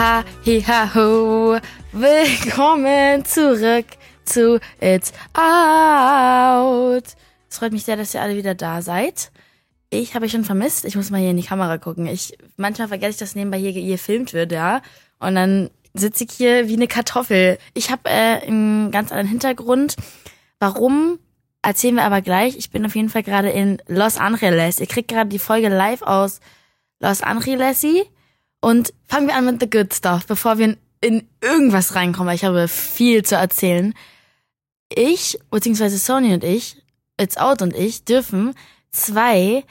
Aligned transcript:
Ha, 0.00 0.24
hi, 0.46 0.62
ha, 0.62 0.94
ho. 0.94 1.58
Willkommen 1.92 3.22
zurück 3.26 3.84
zu 4.24 4.58
It's 4.80 5.12
Out. 5.34 7.04
Es 7.50 7.58
freut 7.58 7.72
mich 7.72 7.84
sehr, 7.84 7.98
dass 7.98 8.14
ihr 8.14 8.22
alle 8.22 8.34
wieder 8.34 8.54
da 8.54 8.80
seid. 8.80 9.30
Ich 9.90 10.14
habe 10.14 10.24
euch 10.24 10.32
schon 10.32 10.46
vermisst. 10.46 10.86
Ich 10.86 10.96
muss 10.96 11.10
mal 11.10 11.20
hier 11.20 11.32
in 11.32 11.36
die 11.36 11.42
Kamera 11.42 11.76
gucken. 11.76 12.06
Ich 12.06 12.32
manchmal 12.56 12.88
vergesse 12.88 13.10
ich, 13.10 13.16
dass 13.18 13.34
nebenbei 13.34 13.58
hier 13.58 13.74
gefilmt 13.74 14.32
wird, 14.32 14.52
ja. 14.52 14.80
Und 15.18 15.34
dann 15.34 15.68
sitze 15.92 16.24
ich 16.24 16.30
hier 16.32 16.66
wie 16.66 16.76
eine 16.76 16.88
Kartoffel. 16.88 17.58
Ich 17.74 17.90
habe 17.90 18.08
äh, 18.08 18.40
einen 18.46 18.90
ganz 18.92 19.10
anderen 19.10 19.28
Hintergrund. 19.28 19.96
Warum 20.60 21.18
erzählen 21.60 21.96
wir 21.96 22.04
aber 22.04 22.22
gleich. 22.22 22.56
Ich 22.56 22.70
bin 22.70 22.86
auf 22.86 22.96
jeden 22.96 23.10
Fall 23.10 23.22
gerade 23.22 23.50
in 23.50 23.82
Los 23.86 24.16
Angeles. 24.16 24.80
Ihr 24.80 24.86
kriegt 24.86 25.08
gerade 25.08 25.28
die 25.28 25.38
Folge 25.38 25.68
live 25.68 26.00
aus 26.00 26.40
Los 27.00 27.22
Angeles. 27.22 27.84
Und 28.60 28.92
fangen 29.08 29.26
wir 29.26 29.34
an 29.34 29.46
mit 29.46 29.60
the 29.60 29.70
good 29.70 29.92
stuff, 29.94 30.26
bevor 30.26 30.58
wir 30.58 30.76
in 31.00 31.26
irgendwas 31.40 31.94
reinkommen, 31.94 32.28
weil 32.28 32.36
ich 32.36 32.44
habe 32.44 32.68
viel 32.68 33.24
zu 33.24 33.36
erzählen. 33.36 33.94
Ich, 34.94 35.38
beziehungsweise 35.50 35.98
Sony 35.98 36.34
und 36.34 36.44
ich, 36.44 36.76
It's 37.18 37.36
Out 37.36 37.62
und 37.62 37.74
ich, 37.74 38.04
dürfen 38.04 38.54
zwei, 38.90 39.64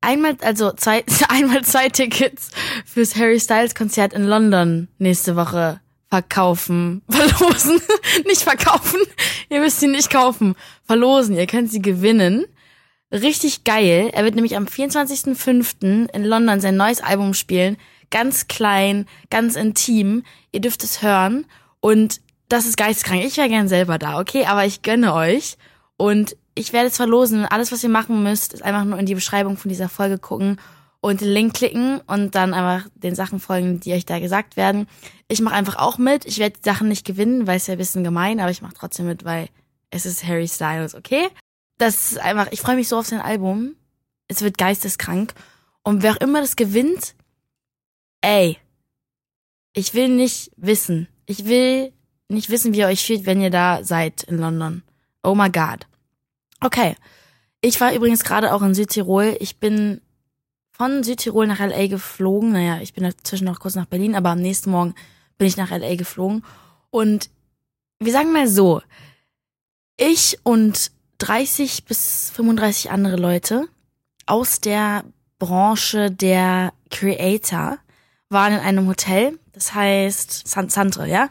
einmal, 0.00 0.36
also 0.40 0.72
zwei, 0.72 1.04
einmal 1.28 1.62
zwei 1.62 1.88
Tickets 1.88 2.50
fürs 2.84 3.16
Harry 3.16 3.38
Styles 3.38 3.74
Konzert 3.74 4.12
in 4.12 4.24
London 4.24 4.88
nächste 4.98 5.36
Woche 5.36 5.80
verkaufen, 6.08 7.02
verlosen, 7.08 7.80
nicht 8.26 8.42
verkaufen, 8.42 9.00
ihr 9.50 9.60
müsst 9.60 9.80
sie 9.80 9.88
nicht 9.88 10.10
kaufen, 10.10 10.56
verlosen, 10.84 11.36
ihr 11.36 11.46
könnt 11.46 11.70
sie 11.70 11.82
gewinnen. 11.82 12.44
Richtig 13.10 13.64
geil. 13.64 14.10
Er 14.14 14.24
wird 14.24 14.34
nämlich 14.34 14.56
am 14.56 14.64
24.05. 14.64 16.10
in 16.14 16.24
London 16.24 16.60
sein 16.60 16.76
neues 16.76 17.02
Album 17.02 17.34
spielen 17.34 17.76
ganz 18.12 18.46
klein, 18.46 19.06
ganz 19.30 19.56
intim. 19.56 20.22
Ihr 20.52 20.60
dürft 20.60 20.84
es 20.84 21.02
hören 21.02 21.46
und 21.80 22.20
das 22.48 22.66
ist 22.66 22.76
geistkrank. 22.76 23.24
Ich 23.24 23.36
wäre 23.36 23.48
gern 23.48 23.66
selber 23.66 23.98
da, 23.98 24.20
okay? 24.20 24.44
Aber 24.44 24.64
ich 24.64 24.82
gönne 24.82 25.14
euch 25.14 25.56
und 25.96 26.36
ich 26.54 26.72
werde 26.72 26.88
es 26.88 26.96
verlosen. 26.96 27.44
Alles, 27.46 27.72
was 27.72 27.82
ihr 27.82 27.88
machen 27.88 28.22
müsst, 28.22 28.52
ist 28.52 28.62
einfach 28.62 28.84
nur 28.84 28.98
in 28.98 29.06
die 29.06 29.14
Beschreibung 29.14 29.56
von 29.56 29.70
dieser 29.70 29.88
Folge 29.88 30.18
gucken 30.18 30.60
und 31.00 31.20
den 31.20 31.28
Link 31.28 31.54
klicken 31.54 32.00
und 32.06 32.34
dann 32.34 32.54
einfach 32.54 32.88
den 32.94 33.14
Sachen 33.14 33.40
folgen, 33.40 33.80
die 33.80 33.92
euch 33.92 34.06
da 34.06 34.20
gesagt 34.20 34.56
werden. 34.56 34.86
Ich 35.28 35.40
mache 35.40 35.54
einfach 35.54 35.76
auch 35.76 35.98
mit. 35.98 36.26
Ich 36.26 36.38
werde 36.38 36.56
die 36.58 36.68
Sachen 36.68 36.88
nicht 36.88 37.06
gewinnen, 37.06 37.46
weil 37.46 37.56
es 37.56 37.66
ja 37.66 37.72
ein 37.74 37.78
bisschen 37.78 38.04
gemein, 38.04 38.38
aber 38.38 38.50
ich 38.50 38.62
mache 38.62 38.74
trotzdem 38.78 39.06
mit, 39.06 39.24
weil 39.24 39.48
es 39.90 40.06
ist 40.06 40.24
Harry 40.24 40.46
Styles, 40.46 40.94
okay? 40.94 41.28
Das 41.78 42.12
ist 42.12 42.18
einfach, 42.18 42.48
ich 42.52 42.60
freue 42.60 42.76
mich 42.76 42.88
so 42.88 42.98
auf 42.98 43.06
sein 43.06 43.20
Album. 43.20 43.74
Es 44.28 44.42
wird 44.42 44.58
geisteskrank. 44.58 45.34
Und 45.82 46.02
wer 46.02 46.12
auch 46.12 46.20
immer 46.20 46.40
das 46.40 46.54
gewinnt, 46.54 47.14
ey, 48.22 48.58
ich 49.74 49.94
will 49.94 50.08
nicht 50.08 50.50
wissen. 50.56 51.08
Ich 51.26 51.44
will 51.44 51.92
nicht 52.28 52.50
wissen, 52.50 52.72
wie 52.72 52.78
ihr 52.78 52.86
euch 52.86 53.04
fühlt, 53.04 53.26
wenn 53.26 53.40
ihr 53.40 53.50
da 53.50 53.84
seid 53.84 54.22
in 54.24 54.38
London. 54.38 54.82
Oh 55.22 55.34
my 55.34 55.50
God. 55.50 55.86
Okay. 56.60 56.96
Ich 57.60 57.80
war 57.80 57.92
übrigens 57.92 58.24
gerade 58.24 58.52
auch 58.52 58.62
in 58.62 58.74
Südtirol. 58.74 59.36
Ich 59.38 59.58
bin 59.58 60.00
von 60.72 61.04
Südtirol 61.04 61.46
nach 61.46 61.60
LA 61.60 61.86
geflogen. 61.86 62.52
Naja, 62.52 62.80
ich 62.80 62.92
bin 62.92 63.04
dazwischen 63.04 63.44
noch 63.44 63.60
kurz 63.60 63.76
nach 63.76 63.86
Berlin, 63.86 64.16
aber 64.16 64.30
am 64.30 64.40
nächsten 64.40 64.70
Morgen 64.70 64.94
bin 65.38 65.46
ich 65.46 65.56
nach 65.56 65.70
LA 65.70 65.94
geflogen. 65.94 66.44
Und 66.90 67.30
wir 68.00 68.12
sagen 68.12 68.32
mal 68.32 68.48
so, 68.48 68.82
ich 69.96 70.38
und 70.42 70.90
30 71.18 71.84
bis 71.84 72.30
35 72.30 72.90
andere 72.90 73.16
Leute 73.16 73.68
aus 74.26 74.60
der 74.60 75.04
Branche 75.38 76.10
der 76.10 76.72
Creator 76.90 77.78
waren 78.32 78.52
in 78.52 78.60
einem 78.60 78.88
Hotel, 78.88 79.38
das 79.52 79.74
heißt 79.74 80.48
San 80.48 80.68
Santre, 80.68 81.08
ja? 81.08 81.28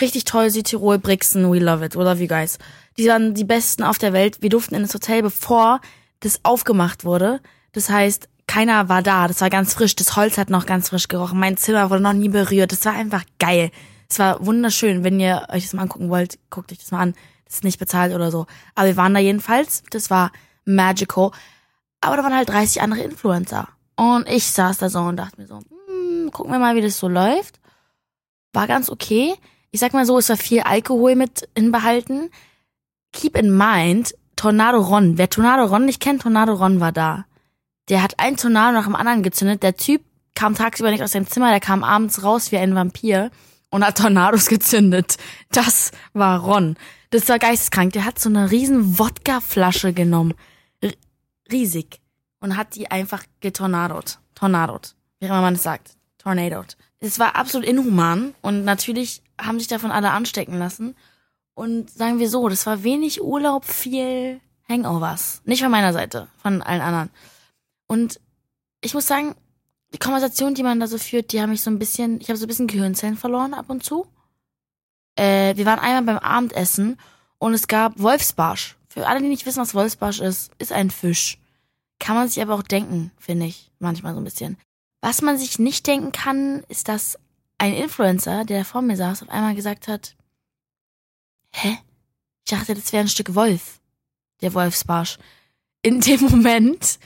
Richtig 0.00 0.24
toll, 0.24 0.50
Südtirol, 0.50 0.98
Brixen, 0.98 1.52
we 1.52 1.58
love 1.58 1.84
it, 1.84 1.94
we 1.94 2.02
love 2.02 2.20
you 2.20 2.26
guys. 2.28 2.58
Die 2.96 3.06
waren 3.08 3.34
die 3.34 3.44
besten 3.44 3.82
auf 3.82 3.98
der 3.98 4.12
Welt. 4.12 4.42
Wir 4.42 4.50
durften 4.50 4.74
in 4.74 4.82
das 4.82 4.94
Hotel, 4.94 5.22
bevor 5.22 5.80
das 6.20 6.40
aufgemacht 6.44 7.04
wurde. 7.04 7.40
Das 7.72 7.88
heißt, 7.90 8.28
keiner 8.46 8.88
war 8.88 9.02
da. 9.02 9.28
Das 9.28 9.40
war 9.40 9.50
ganz 9.50 9.74
frisch. 9.74 9.94
Das 9.94 10.16
Holz 10.16 10.36
hat 10.36 10.50
noch 10.50 10.66
ganz 10.66 10.88
frisch 10.88 11.08
gerochen. 11.08 11.38
Mein 11.38 11.56
Zimmer 11.56 11.88
wurde 11.88 12.02
noch 12.02 12.12
nie 12.12 12.28
berührt. 12.28 12.72
Das 12.72 12.84
war 12.84 12.92
einfach 12.92 13.24
geil. 13.38 13.70
Es 14.08 14.18
war 14.18 14.44
wunderschön. 14.44 15.04
Wenn 15.04 15.20
ihr 15.20 15.46
euch 15.50 15.64
das 15.64 15.72
mal 15.72 15.82
angucken 15.82 16.10
wollt, 16.10 16.38
guckt 16.50 16.72
euch 16.72 16.78
das 16.78 16.90
mal 16.90 17.00
an. 17.00 17.14
Das 17.44 17.54
ist 17.56 17.64
nicht 17.64 17.78
bezahlt 17.78 18.12
oder 18.12 18.30
so. 18.30 18.46
Aber 18.74 18.88
wir 18.88 18.96
waren 18.96 19.14
da 19.14 19.20
jedenfalls. 19.20 19.82
Das 19.90 20.10
war 20.10 20.32
magical. 20.64 21.30
Aber 22.00 22.16
da 22.16 22.24
waren 22.24 22.34
halt 22.34 22.48
30 22.48 22.82
andere 22.82 23.02
Influencer. 23.02 23.68
Und 23.96 24.28
ich 24.28 24.50
saß 24.50 24.78
da 24.78 24.88
so 24.88 25.00
und 25.00 25.16
dachte 25.16 25.40
mir 25.40 25.46
so, 25.46 25.60
gucken 26.30 26.52
wir 26.52 26.58
mal, 26.58 26.76
wie 26.76 26.80
das 26.80 26.98
so 26.98 27.08
läuft. 27.08 27.60
War 28.52 28.66
ganz 28.66 28.90
okay. 28.90 29.34
Ich 29.70 29.80
sag 29.80 29.92
mal 29.92 30.06
so, 30.06 30.18
es 30.18 30.28
war 30.28 30.36
viel 30.36 30.60
Alkohol 30.60 31.14
mit 31.14 31.48
inbehalten. 31.54 32.30
Keep 33.12 33.36
in 33.36 33.56
mind, 33.56 34.14
Tornado 34.36 34.78
Ron. 34.80 35.18
Wer 35.18 35.30
Tornado 35.30 35.64
Ron 35.64 35.84
nicht 35.84 36.00
kennt, 36.00 36.22
Tornado 36.22 36.54
Ron 36.54 36.80
war 36.80 36.92
da. 36.92 37.26
Der 37.88 38.02
hat 38.02 38.18
ein 38.18 38.36
Tornado 38.36 38.72
nach 38.72 38.84
dem 38.84 38.96
anderen 38.96 39.22
gezündet. 39.22 39.62
Der 39.62 39.76
Typ 39.76 40.02
kam 40.34 40.54
tagsüber 40.54 40.90
nicht 40.90 41.02
aus 41.02 41.12
seinem 41.12 41.26
Zimmer, 41.26 41.50
der 41.50 41.60
kam 41.60 41.84
abends 41.84 42.22
raus 42.22 42.52
wie 42.52 42.56
ein 42.56 42.74
Vampir 42.74 43.30
und 43.70 43.84
hat 43.84 43.98
Tornados 43.98 44.46
gezündet. 44.48 45.16
Das 45.50 45.92
war 46.12 46.40
Ron. 46.40 46.76
Das 47.10 47.28
war 47.28 47.38
geisteskrank. 47.38 47.92
Der 47.92 48.04
hat 48.04 48.18
so 48.18 48.28
eine 48.28 48.50
riesen 48.50 48.98
Wodka-Flasche 48.98 49.92
genommen. 49.92 50.34
R 50.80 50.92
riesig. 51.50 52.00
Und 52.40 52.56
hat 52.56 52.74
die 52.74 52.90
einfach 52.90 53.24
getornadot. 53.40 54.18
Tornadot. 54.34 54.94
Wie 55.18 55.26
immer 55.26 55.42
man 55.42 55.54
es 55.54 55.62
sagt. 55.62 55.96
Tornadoed. 56.22 56.76
Es 56.98 57.18
war 57.18 57.36
absolut 57.36 57.66
inhuman 57.66 58.34
und 58.42 58.64
natürlich 58.64 59.22
haben 59.40 59.58
sich 59.58 59.68
davon 59.68 59.90
alle 59.90 60.10
anstecken 60.10 60.58
lassen. 60.58 60.94
Und 61.54 61.90
sagen 61.90 62.18
wir 62.18 62.28
so, 62.28 62.48
das 62.48 62.66
war 62.66 62.82
wenig 62.84 63.22
Urlaub, 63.22 63.64
viel 63.64 64.40
Hangovers. 64.68 65.42
Nicht 65.44 65.62
von 65.62 65.70
meiner 65.70 65.92
Seite, 65.92 66.28
von 66.36 66.62
allen 66.62 66.80
anderen. 66.80 67.10
Und 67.86 68.20
ich 68.82 68.94
muss 68.94 69.06
sagen, 69.06 69.34
die 69.92 69.98
Konversation, 69.98 70.54
die 70.54 70.62
man 70.62 70.78
da 70.78 70.86
so 70.86 70.98
führt, 70.98 71.32
die 71.32 71.40
haben 71.40 71.50
mich 71.50 71.62
so 71.62 71.70
ein 71.70 71.78
bisschen, 71.78 72.20
ich 72.20 72.28
habe 72.28 72.38
so 72.38 72.44
ein 72.44 72.48
bisschen 72.48 72.66
Gehirnzellen 72.66 73.16
verloren 73.16 73.54
ab 73.54 73.68
und 73.68 73.82
zu. 73.82 74.06
Äh, 75.16 75.56
wir 75.56 75.66
waren 75.66 75.80
einmal 75.80 76.02
beim 76.02 76.18
Abendessen 76.18 76.98
und 77.38 77.54
es 77.54 77.66
gab 77.66 77.98
Wolfsbarsch. 77.98 78.76
Für 78.88 79.06
alle, 79.06 79.20
die 79.20 79.28
nicht 79.28 79.46
wissen, 79.46 79.60
was 79.60 79.74
Wolfsbarsch 79.74 80.20
ist, 80.20 80.52
ist 80.58 80.72
ein 80.72 80.90
Fisch. 80.90 81.38
Kann 81.98 82.16
man 82.16 82.28
sich 82.28 82.42
aber 82.42 82.54
auch 82.54 82.62
denken, 82.62 83.10
finde 83.18 83.46
ich, 83.46 83.70
manchmal 83.78 84.14
so 84.14 84.20
ein 84.20 84.24
bisschen. 84.24 84.56
Was 85.00 85.22
man 85.22 85.38
sich 85.38 85.58
nicht 85.58 85.86
denken 85.86 86.12
kann, 86.12 86.62
ist, 86.68 86.88
dass 86.88 87.18
ein 87.58 87.74
Influencer, 87.74 88.44
der 88.44 88.64
vor 88.64 88.82
mir 88.82 88.96
saß, 88.96 89.22
auf 89.22 89.30
einmal 89.30 89.54
gesagt 89.54 89.88
hat, 89.88 90.14
hä? 91.52 91.78
Ich 92.44 92.50
dachte, 92.50 92.74
das 92.74 92.92
wäre 92.92 93.04
ein 93.04 93.08
Stück 93.08 93.34
Wolf, 93.34 93.80
der 94.42 94.54
Wolfsbarsch. 94.54 95.18
In 95.82 96.00
dem 96.00 96.20
Moment 96.22 96.98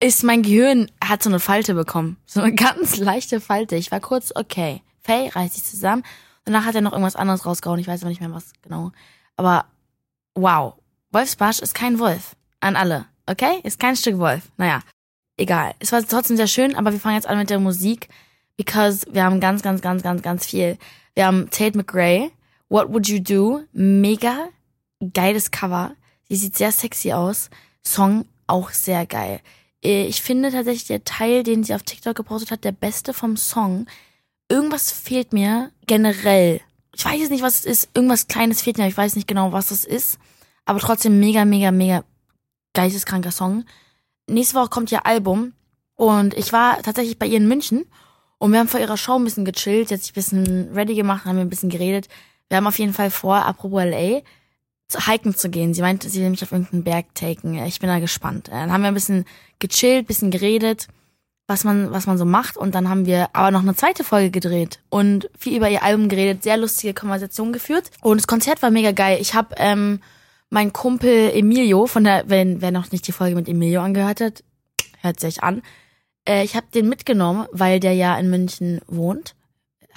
ist 0.00 0.22
mein 0.22 0.42
Gehirn, 0.42 0.90
hat 1.02 1.22
so 1.22 1.30
eine 1.30 1.40
Falte 1.40 1.74
bekommen. 1.74 2.16
So 2.26 2.40
eine 2.40 2.54
ganz 2.54 2.96
leichte 2.96 3.40
Falte. 3.40 3.76
Ich 3.76 3.90
war 3.90 4.00
kurz, 4.00 4.32
okay, 4.34 4.82
Faye 5.00 5.30
reißt 5.34 5.54
sich 5.54 5.64
zusammen. 5.64 6.04
Danach 6.44 6.64
hat 6.64 6.74
er 6.74 6.80
noch 6.80 6.92
irgendwas 6.92 7.16
anderes 7.16 7.46
rausgehauen. 7.46 7.80
Ich 7.80 7.86
weiß 7.86 8.02
aber 8.02 8.10
nicht 8.10 8.20
mehr 8.20 8.32
was 8.32 8.52
genau. 8.62 8.90
Aber 9.36 9.66
wow. 10.34 10.74
Wolfsbarsch 11.12 11.60
ist 11.60 11.74
kein 11.74 11.98
Wolf. 11.98 12.36
An 12.60 12.74
alle. 12.74 13.06
Okay? 13.26 13.60
Ist 13.62 13.78
kein 13.78 13.96
Stück 13.96 14.18
Wolf. 14.18 14.50
Naja 14.56 14.82
egal. 15.36 15.74
Es 15.78 15.92
war 15.92 16.02
trotzdem 16.06 16.36
sehr 16.36 16.46
schön, 16.46 16.74
aber 16.74 16.92
wir 16.92 17.00
fangen 17.00 17.16
jetzt 17.16 17.26
an 17.26 17.38
mit 17.38 17.50
der 17.50 17.60
Musik, 17.60 18.08
because 18.56 19.06
wir 19.10 19.24
haben 19.24 19.40
ganz, 19.40 19.62
ganz, 19.62 19.80
ganz, 19.80 20.02
ganz, 20.02 20.22
ganz 20.22 20.46
viel. 20.46 20.78
Wir 21.14 21.26
haben 21.26 21.50
Tate 21.50 21.76
McRae, 21.76 22.30
What 22.68 22.92
Would 22.92 23.08
You 23.08 23.20
Do? 23.20 23.62
Mega 23.72 24.48
geiles 25.12 25.50
Cover. 25.50 25.94
Sie 26.28 26.36
sieht 26.36 26.56
sehr 26.56 26.72
sexy 26.72 27.12
aus. 27.12 27.50
Song 27.84 28.24
auch 28.46 28.70
sehr 28.70 29.06
geil. 29.06 29.40
Äh, 29.84 30.06
ich 30.06 30.22
finde 30.22 30.50
tatsächlich 30.50 30.86
der 30.86 31.04
Teil, 31.04 31.42
den 31.42 31.64
sie 31.64 31.74
auf 31.74 31.82
TikTok 31.82 32.16
gepostet 32.16 32.50
hat, 32.50 32.64
der 32.64 32.72
beste 32.72 33.12
vom 33.12 33.36
Song. 33.36 33.86
Irgendwas 34.48 34.92
fehlt 34.92 35.32
mir 35.32 35.70
generell. 35.86 36.60
Ich 36.94 37.04
weiß 37.04 37.30
nicht, 37.30 37.42
was 37.42 37.60
es 37.60 37.64
ist. 37.64 37.88
Irgendwas 37.94 38.28
Kleines 38.28 38.62
fehlt 38.62 38.78
mir. 38.78 38.86
Ich 38.86 38.96
weiß 38.96 39.16
nicht 39.16 39.28
genau, 39.28 39.52
was 39.52 39.70
es 39.70 39.84
ist. 39.84 40.18
Aber 40.64 40.78
trotzdem 40.78 41.18
mega, 41.18 41.44
mega, 41.44 41.70
mega 41.70 42.04
geisteskranker 42.74 43.32
Song 43.32 43.64
nächste 44.28 44.54
Woche 44.54 44.68
kommt 44.68 44.92
ihr 44.92 45.06
Album 45.06 45.52
und 45.94 46.34
ich 46.34 46.52
war 46.52 46.82
tatsächlich 46.82 47.18
bei 47.18 47.26
ihr 47.26 47.38
in 47.38 47.48
München 47.48 47.84
und 48.38 48.52
wir 48.52 48.58
haben 48.58 48.68
vor 48.68 48.80
ihrer 48.80 48.96
Show 48.96 49.14
ein 49.14 49.24
bisschen 49.24 49.44
gechillt, 49.44 49.90
jetzt 49.90 50.10
ein 50.10 50.14
bisschen 50.14 50.72
ready 50.74 50.94
gemacht, 50.94 51.24
haben 51.24 51.36
wir 51.36 51.44
ein 51.44 51.50
bisschen 51.50 51.70
geredet. 51.70 52.08
Wir 52.48 52.56
haben 52.56 52.66
auf 52.66 52.78
jeden 52.78 52.92
Fall 52.92 53.10
vor, 53.10 53.36
apropos 53.36 53.84
LA, 53.84 54.20
zu 54.88 55.06
hiken 55.06 55.34
zu 55.34 55.48
gehen. 55.48 55.74
Sie 55.74 55.80
meinte, 55.80 56.08
sie 56.08 56.20
will 56.20 56.30
mich 56.30 56.42
auf 56.42 56.52
irgendeinen 56.52 56.84
Berg 56.84 57.14
taken. 57.14 57.54
Ich 57.64 57.80
bin 57.80 57.88
da 57.88 57.98
gespannt. 57.98 58.48
Dann 58.48 58.72
haben 58.72 58.82
wir 58.82 58.88
ein 58.88 58.94
bisschen 58.94 59.24
gechillt, 59.58 60.06
bisschen 60.06 60.30
geredet, 60.30 60.88
was 61.46 61.64
man, 61.64 61.92
was 61.92 62.06
man 62.06 62.18
so 62.18 62.24
macht. 62.24 62.56
Und 62.56 62.74
dann 62.74 62.88
haben 62.88 63.06
wir 63.06 63.28
aber 63.32 63.50
noch 63.50 63.62
eine 63.62 63.74
zweite 63.74 64.04
Folge 64.04 64.30
gedreht 64.30 64.80
und 64.90 65.30
viel 65.38 65.56
über 65.56 65.70
ihr 65.70 65.82
Album 65.82 66.08
geredet, 66.08 66.42
sehr 66.42 66.56
lustige 66.56 66.94
Konversation 66.94 67.52
geführt. 67.52 67.90
Und 68.02 68.18
das 68.18 68.26
Konzert 68.26 68.60
war 68.60 68.70
mega 68.70 68.92
geil. 68.92 69.18
Ich 69.20 69.34
habe 69.34 69.54
ähm, 69.56 70.00
mein 70.52 70.74
Kumpel 70.74 71.30
Emilio 71.34 71.86
von 71.86 72.04
der, 72.04 72.28
wenn 72.28 72.60
wer 72.60 72.72
noch 72.72 72.92
nicht 72.92 73.06
die 73.08 73.12
Folge 73.12 73.34
mit 73.34 73.48
Emilio 73.48 73.80
angehört 73.80 74.20
hat, 74.20 74.44
hört 75.00 75.18
sich 75.18 75.42
an. 75.42 75.62
Äh, 76.28 76.44
ich 76.44 76.56
habe 76.56 76.66
den 76.74 76.90
mitgenommen, 76.90 77.46
weil 77.52 77.80
der 77.80 77.94
ja 77.94 78.18
in 78.18 78.28
München 78.28 78.82
wohnt. 78.86 79.34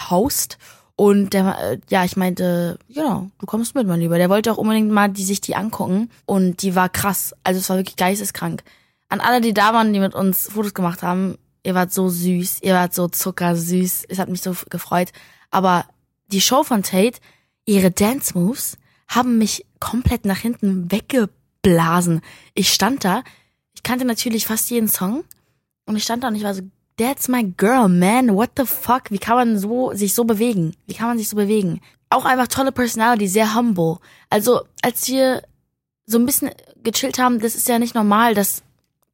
Host. 0.09 0.57
Und 0.95 1.33
der, 1.33 1.57
äh, 1.59 1.79
ja, 1.89 2.05
ich 2.05 2.15
meinte, 2.15 2.79
genau, 2.87 3.27
du 3.37 3.45
kommst 3.45 3.75
mit, 3.75 3.85
mein 3.85 3.99
Lieber. 3.99 4.17
Der 4.17 4.29
wollte 4.29 4.49
auch 4.49 4.57
unbedingt 4.57 4.89
mal 4.89 5.09
die 5.09 5.25
sich 5.25 5.41
die 5.41 5.57
angucken. 5.57 6.09
Und 6.25 6.61
die 6.61 6.73
war 6.73 6.87
krass. 6.87 7.35
Also 7.43 7.59
es 7.59 7.69
war 7.69 7.75
wirklich 7.75 7.97
geisteskrank. 7.97 8.63
An 9.09 9.19
alle, 9.19 9.41
die 9.41 9.53
da 9.53 9.73
waren, 9.73 9.91
die 9.91 9.99
mit 9.99 10.15
uns 10.15 10.49
Fotos 10.49 10.73
gemacht 10.73 11.03
haben, 11.03 11.37
ihr 11.63 11.75
wart 11.75 11.91
so 11.91 12.07
süß, 12.07 12.59
ihr 12.61 12.75
wart 12.75 12.93
so 12.93 13.09
zuckersüß. 13.09 14.05
Es 14.07 14.19
hat 14.19 14.29
mich 14.29 14.41
so 14.41 14.55
gefreut. 14.69 15.11
Aber 15.51 15.83
die 16.27 16.39
Show 16.39 16.63
von 16.63 16.81
Tate, 16.81 17.19
ihre 17.65 17.91
Dance 17.91 18.37
Moves, 18.37 18.77
haben 19.07 19.37
mich 19.37 19.65
komplett 19.79 20.25
nach 20.25 20.37
hinten 20.37 20.91
weggeblasen. 20.91 22.21
Ich 22.53 22.73
stand 22.73 23.05
da, 23.05 23.23
ich 23.73 23.83
kannte 23.83 24.05
natürlich 24.05 24.47
fast 24.47 24.69
jeden 24.69 24.87
Song. 24.87 25.23
Und 25.85 25.95
ich 25.95 26.03
stand 26.03 26.23
da 26.23 26.29
und 26.29 26.35
ich 26.35 26.43
war 26.43 26.53
so, 26.53 26.63
That's 26.97 27.27
my 27.27 27.43
girl, 27.43 27.89
man. 27.89 28.33
What 28.35 28.51
the 28.57 28.65
fuck? 28.65 29.11
Wie 29.11 29.17
kann 29.17 29.35
man 29.35 29.59
so, 29.59 29.91
sich 29.93 30.13
so 30.13 30.23
bewegen? 30.23 30.75
Wie 30.87 30.93
kann 30.93 31.09
man 31.09 31.17
sich 31.17 31.27
so 31.27 31.35
bewegen? 31.35 31.81
Auch 32.09 32.23
einfach 32.23 32.47
tolle 32.47 32.71
Personality, 32.71 33.27
sehr 33.27 33.53
humble. 33.53 33.97
Also, 34.29 34.61
als 34.81 35.07
wir 35.09 35.43
so 36.05 36.17
ein 36.17 36.25
bisschen 36.25 36.51
gechillt 36.83 37.19
haben, 37.19 37.39
das 37.39 37.55
ist 37.55 37.67
ja 37.67 37.79
nicht 37.79 37.95
normal, 37.95 38.33
dass 38.33 38.63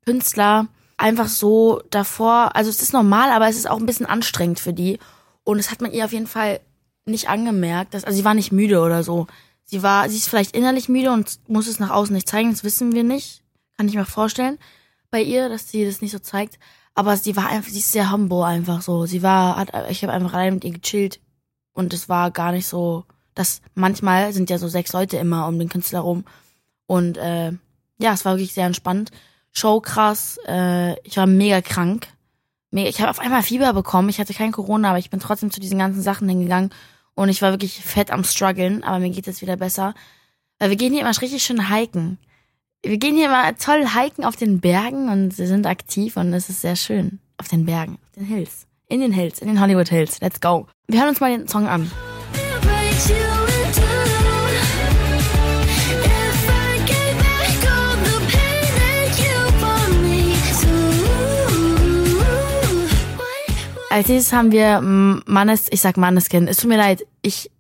Künstler 0.06 0.68
einfach 0.98 1.28
so 1.28 1.82
davor, 1.90 2.56
also 2.56 2.70
es 2.70 2.84
ist 2.84 2.94
normal, 2.94 3.32
aber 3.32 3.48
es 3.48 3.56
ist 3.56 3.68
auch 3.68 3.80
ein 3.80 3.88
bisschen 3.88 4.06
anstrengend 4.06 4.60
für 4.60 4.74
die. 4.74 5.00
Und 5.44 5.58
es 5.58 5.72
hat 5.72 5.82
man 5.82 5.92
ihr 5.92 6.06
auf 6.06 6.14
jeden 6.14 6.28
Fall 6.28 6.60
nicht 7.06 7.30
angemerkt, 7.30 7.96
dass, 7.96 8.04
also 8.04 8.16
sie 8.16 8.26
war 8.26 8.36
nicht 8.36 8.52
müde 8.52 8.82
oder 8.82 9.04
so. 9.04 9.26
Sie 9.66 9.84
war, 9.84 10.10
sie 10.10 10.18
ist 10.18 10.28
vielleicht 10.28 10.56
innerlich 10.56 10.90
müde 10.90 11.12
und 11.12 11.40
muss 11.48 11.68
es 11.68 11.80
nach 11.80 11.92
außen 11.92 12.14
nicht 12.14 12.28
zeigen, 12.28 12.52
das 12.52 12.64
wissen 12.64 12.92
wir 12.94 13.04
nicht. 13.04 13.44
Kann 13.78 13.88
ich 13.88 13.96
mir 13.96 14.06
vorstellen 14.06 14.58
bei 15.10 15.22
ihr, 15.22 15.50
dass 15.50 15.70
sie 15.70 15.86
das 15.86 16.02
nicht 16.02 16.12
so 16.12 16.20
zeigt. 16.20 16.58
Aber 16.94 17.16
sie 17.16 17.36
war 17.36 17.48
einfach, 17.48 17.70
sie 17.70 17.80
ist 17.80 17.92
sehr 17.92 18.12
humble 18.12 18.44
einfach 18.44 18.82
so. 18.82 19.06
Sie 19.06 19.24
war, 19.24 19.56
hat, 19.58 19.70
ich 19.90 20.04
habe 20.04 20.14
einfach 20.14 20.34
allein 20.34 20.56
mit 20.56 20.64
ihr 20.64 20.72
gechillt 20.72 21.20
und 21.74 21.94
es 21.94 22.10
war 22.10 22.32
gar 22.32 22.52
nicht 22.52 22.68
so, 22.68 23.06
dass 23.34 23.62
manchmal 23.76 24.34
sind 24.34 24.50
ja 24.50 24.58
so 24.58 24.68
sechs 24.68 24.92
Leute 24.92 25.18
immer 25.18 25.48
um 25.48 25.58
den 25.58 25.70
Künstler 25.70 26.02
rum 26.02 26.26
und 26.86 27.18
äh, 27.18 27.54
ja, 28.00 28.14
es 28.14 28.26
war 28.26 28.34
wirklich 28.34 28.54
sehr 28.54 28.66
entspannt. 28.66 29.12
Show 29.54 29.80
krass, 29.80 30.38
äh, 30.48 31.00
ich 31.08 31.16
war 31.18 31.28
mega 31.28 31.62
krank. 31.62 32.08
Ich 32.72 33.00
habe 33.02 33.10
auf 33.10 33.20
einmal 33.20 33.44
Fieber 33.44 33.74
bekommen. 33.74 34.10
Ich 34.10 34.20
hatte 34.20 34.34
kein 34.34 34.54
Corona, 34.54 34.90
aber 34.90 35.00
ich 35.00 35.10
bin 35.10 35.20
trotzdem 35.20 35.52
zu 35.52 35.60
diesen 35.60 35.78
ganzen 35.78 36.02
Sachen 36.02 36.28
hingegangen 36.28 36.72
und 37.16 37.30
ich 37.30 37.42
war 37.42 37.52
wirklich 37.52 37.82
fett 37.82 38.12
am 38.12 38.24
struggeln, 38.24 38.84
aber 38.84 39.00
mir 39.00 39.10
geht 39.10 39.28
es 39.28 39.42
wieder 39.42 39.58
besser. 39.58 39.94
Weil 40.60 40.70
wir 40.70 40.78
gehen 40.78 40.94
hier 40.94 41.02
immer 41.02 41.22
richtig 41.22 41.44
schön 41.44 41.74
hiken 41.74 42.18
wir 42.84 42.98
gehen 42.98 43.16
hier 43.16 43.30
mal 43.30 43.54
toll 43.54 43.88
hiken 43.88 44.24
auf 44.24 44.36
den 44.36 44.60
Bergen 44.60 45.10
und 45.10 45.32
sie 45.32 45.46
sind 45.46 45.68
aktiv 45.68 46.18
und 46.18 46.34
es 46.34 46.50
ist 46.50 46.62
sehr 46.62 46.76
schön. 46.76 47.20
Auf 47.38 47.48
den 47.48 47.66
Bergen, 47.66 47.98
auf 48.02 48.12
den 48.16 48.26
Hills. 48.26 48.68
In 48.88 49.02
den 49.02 49.12
Hills, 49.12 49.40
in 49.40 49.48
den 49.48 49.60
Hollywood 49.62 49.90
Hills. 49.90 50.20
Let's 50.22 50.42
go. 50.42 50.68
Wir 50.88 51.00
hören 51.00 51.10
uns 51.10 51.20
mal 51.20 51.36
den 51.36 51.48
Song 51.48 51.68
an. 51.68 51.90
Als 63.92 64.08
nächstes 64.08 64.32
haben 64.32 64.54
wir 64.54 64.80
Mannes, 64.80 65.68
ich 65.70 65.82
sag 65.82 65.98
Manneskin. 65.98 66.48
Es 66.48 66.58
tut 66.58 66.70
mir 66.70 66.78
leid, 66.78 67.06
ich 67.22 67.52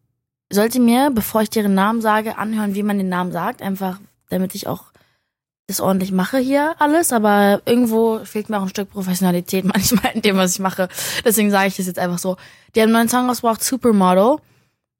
sollte 0.49 0.79
mir, 0.79 1.11
bevor 1.11 1.41
ich 1.41 1.49
deren 1.49 1.73
Namen 1.73 2.01
sage, 2.01 2.37
anhören, 2.37 2.73
wie 2.73 2.83
man 2.83 2.97
den 2.97 3.09
Namen 3.09 3.33
sagt, 3.33 3.61
einfach 3.61 3.99
damit 4.29 4.55
ich 4.55 4.65
auch 4.65 4.85
das 5.67 5.81
ordentlich 5.81 6.13
mache 6.13 6.37
hier 6.37 6.75
alles, 6.79 7.11
aber 7.11 7.61
irgendwo 7.65 8.19
fehlt 8.23 8.49
mir 8.49 8.59
auch 8.59 8.61
ein 8.61 8.69
Stück 8.69 8.91
Professionalität 8.91 9.65
manchmal 9.73 10.13
in 10.13 10.21
dem, 10.21 10.37
was 10.37 10.53
ich 10.53 10.59
mache. 10.59 10.87
Deswegen 11.25 11.51
sage 11.51 11.67
ich 11.67 11.75
das 11.75 11.87
jetzt 11.87 11.99
einfach 11.99 12.19
so. 12.19 12.37
Die 12.75 12.81
haben 12.81 12.87
einen 12.87 12.93
neuen 12.93 13.09
Song 13.09 13.27
rausgebracht, 13.27 13.61
Supermodel, 13.61 14.37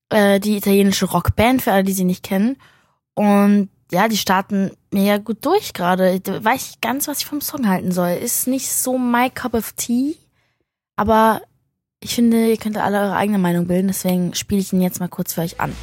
äh, 0.10 0.42
die 0.42 0.58
italienische 0.58 1.06
Rockband, 1.06 1.62
für 1.62 1.72
alle, 1.72 1.86
die 1.86 1.94
sie 1.94 2.04
nicht 2.04 2.24
kennen. 2.24 2.58
Und 3.14 3.70
ja, 3.90 4.10
die 4.10 4.18
starten 4.18 4.72
mega 4.92 5.18
gut 5.18 5.46
durch 5.46 5.72
gerade. 5.72 6.20
Weiß 6.26 6.72
ich 6.72 6.82
ganz, 6.82 7.08
was 7.08 7.20
ich 7.20 7.26
vom 7.26 7.40
Song 7.40 7.70
halten 7.70 7.94
soll. 7.94 8.10
Ist 8.10 8.48
nicht 8.48 8.70
so 8.70 8.98
my 8.98 9.30
cup 9.30 9.54
of 9.54 9.72
tea, 9.78 10.18
aber 11.02 11.42
ich 12.00 12.14
finde, 12.14 12.48
ihr 12.48 12.58
könnt 12.58 12.78
alle 12.78 13.00
eure 13.00 13.16
eigene 13.16 13.40
Meinung 13.40 13.66
bilden, 13.66 13.88
deswegen 13.88 14.36
spiele 14.36 14.62
ich 14.62 14.72
ihn 14.72 14.82
jetzt 14.82 15.00
mal 15.00 15.10
kurz 15.10 15.34
für 15.34 15.42
euch 15.42 15.60
an. 15.60 15.76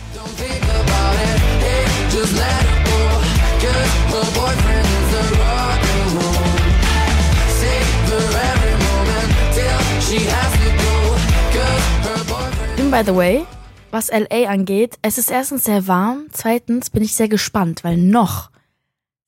By 12.93 13.03
the 13.05 13.15
way, 13.15 13.45
was 13.91 14.11
LA 14.13 14.49
angeht, 14.49 15.01
es 15.03 15.19
ist 15.19 15.33
erstens 15.33 15.65
sehr 15.65 15.89
warm, 15.89 16.29
zweitens 16.31 16.91
bin 16.91 17.03
ich 17.03 17.17
sehr 17.17 17.29
gespannt, 17.29 17.83
weil 17.83 17.97
noch 17.97 18.51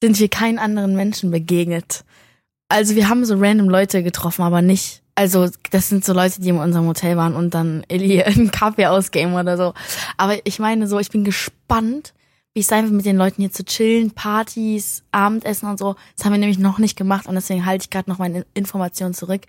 sind 0.01 0.21
wir 0.21 0.29
keinen 0.29 0.61
anderen 0.61 0.95
Menschen 0.95 1.33
begegnet. 1.33 2.05
Also 2.69 2.95
wir 2.95 3.09
haben 3.09 3.25
so 3.25 3.35
random 3.37 3.69
Leute 3.69 4.05
getroffen, 4.05 4.43
aber 4.43 4.63
nicht. 4.63 5.03
Also 5.21 5.51
das 5.71 5.91
sind 5.91 6.03
so 6.03 6.15
Leute, 6.15 6.41
die 6.41 6.49
in 6.49 6.57
unserem 6.57 6.87
Hotel 6.87 7.15
waren 7.19 7.37
und 7.37 7.53
dann 7.53 7.85
Ellie 7.89 8.25
einen 8.27 8.51
Kaffee 8.51 8.87
ausgeben 8.87 9.35
oder 9.35 9.59
so. 9.59 9.75
Aber 10.17 10.39
ich 10.47 10.59
meine 10.59 10.87
so, 10.87 10.99
ich 10.99 11.11
bin 11.11 11.25
gespannt, 11.25 12.15
wie 12.55 12.61
es 12.61 12.69
sein 12.69 12.85
wird, 12.85 12.95
mit 12.95 13.05
den 13.05 13.19
Leuten 13.19 13.43
hier 13.43 13.53
zu 13.53 13.63
chillen, 13.63 14.13
Partys, 14.13 15.03
Abendessen 15.13 15.69
und 15.69 15.79
so. 15.79 15.95
Das 16.17 16.25
haben 16.25 16.33
wir 16.33 16.39
nämlich 16.39 16.59
noch 16.59 16.79
nicht 16.79 16.97
gemacht 16.97 17.27
und 17.27 17.35
deswegen 17.35 17.67
halte 17.67 17.83
ich 17.85 17.91
gerade 17.91 18.09
noch 18.09 18.17
meine 18.17 18.47
Informationen 18.55 19.13
zurück. 19.13 19.43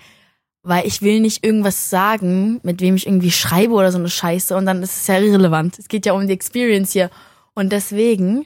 Weil 0.62 0.86
ich 0.86 1.02
will 1.04 1.22
nicht 1.22 1.46
irgendwas 1.46 1.90
sagen, 1.90 2.60
mit 2.64 2.82
wem 2.82 2.96
ich 2.96 3.08
irgendwie 3.08 3.32
schreibe 3.32 3.74
oder 3.74 3.94
so 3.94 3.98
eine 3.98 4.10
Scheiße 4.10 4.58
und 4.58 4.66
dann 4.66 4.84
ist 4.84 4.98
es 4.98 5.08
ja 5.08 5.20
irrelevant. 5.20 5.80
Es 5.80 5.88
geht 5.88 6.06
ja 6.06 6.12
um 6.12 6.28
die 6.28 6.34
Experience 6.34 6.92
hier. 6.92 7.10
Und 7.54 7.72
deswegen 7.72 8.46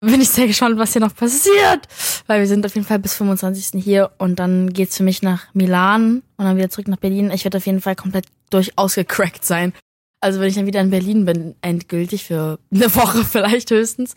bin 0.00 0.20
ich 0.20 0.28
sehr 0.28 0.46
gespannt, 0.46 0.78
was 0.78 0.92
hier 0.92 1.00
noch 1.00 1.14
passiert. 1.14 1.88
Weil 2.26 2.40
wir 2.40 2.46
sind 2.46 2.64
auf 2.64 2.74
jeden 2.74 2.86
Fall 2.86 2.98
bis 2.98 3.14
25. 3.14 3.82
hier 3.82 4.12
und 4.18 4.38
dann 4.38 4.72
geht's 4.72 4.96
für 4.96 5.02
mich 5.02 5.22
nach 5.22 5.46
Milan 5.54 6.22
und 6.36 6.44
dann 6.44 6.56
wieder 6.56 6.70
zurück 6.70 6.88
nach 6.88 6.98
Berlin. 6.98 7.30
Ich 7.30 7.44
werde 7.44 7.58
auf 7.58 7.66
jeden 7.66 7.80
Fall 7.80 7.96
komplett 7.96 8.26
durchaus 8.50 8.94
gecrackt 8.94 9.44
sein. 9.44 9.72
Also 10.20 10.40
wenn 10.40 10.48
ich 10.48 10.54
dann 10.54 10.66
wieder 10.66 10.80
in 10.80 10.90
Berlin 10.90 11.24
bin, 11.24 11.54
endgültig 11.62 12.24
für 12.24 12.58
eine 12.72 12.94
Woche 12.94 13.24
vielleicht 13.24 13.70
höchstens, 13.70 14.14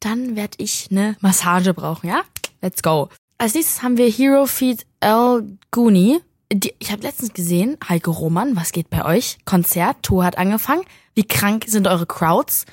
dann 0.00 0.36
werde 0.36 0.56
ich 0.58 0.88
eine 0.90 1.16
Massage 1.20 1.74
brauchen, 1.74 2.08
ja? 2.08 2.22
Let's 2.60 2.82
go. 2.82 3.08
Als 3.38 3.54
nächstes 3.54 3.82
haben 3.82 3.96
wir 3.96 4.08
Hero 4.08 4.46
Feed 4.46 4.86
El 5.00 5.58
Guni. 5.70 6.20
ich 6.50 6.92
habe 6.92 7.02
letztens 7.02 7.32
gesehen, 7.32 7.76
Heike 7.88 8.10
Roman, 8.10 8.56
was 8.56 8.72
geht 8.72 8.90
bei 8.90 9.04
euch? 9.04 9.38
Konzert, 9.44 10.02
Tour 10.02 10.24
hat 10.24 10.38
angefangen. 10.38 10.84
Wie 11.14 11.24
krank 11.24 11.64
sind 11.66 11.86
eure 11.86 12.06
Crowds? 12.06 12.64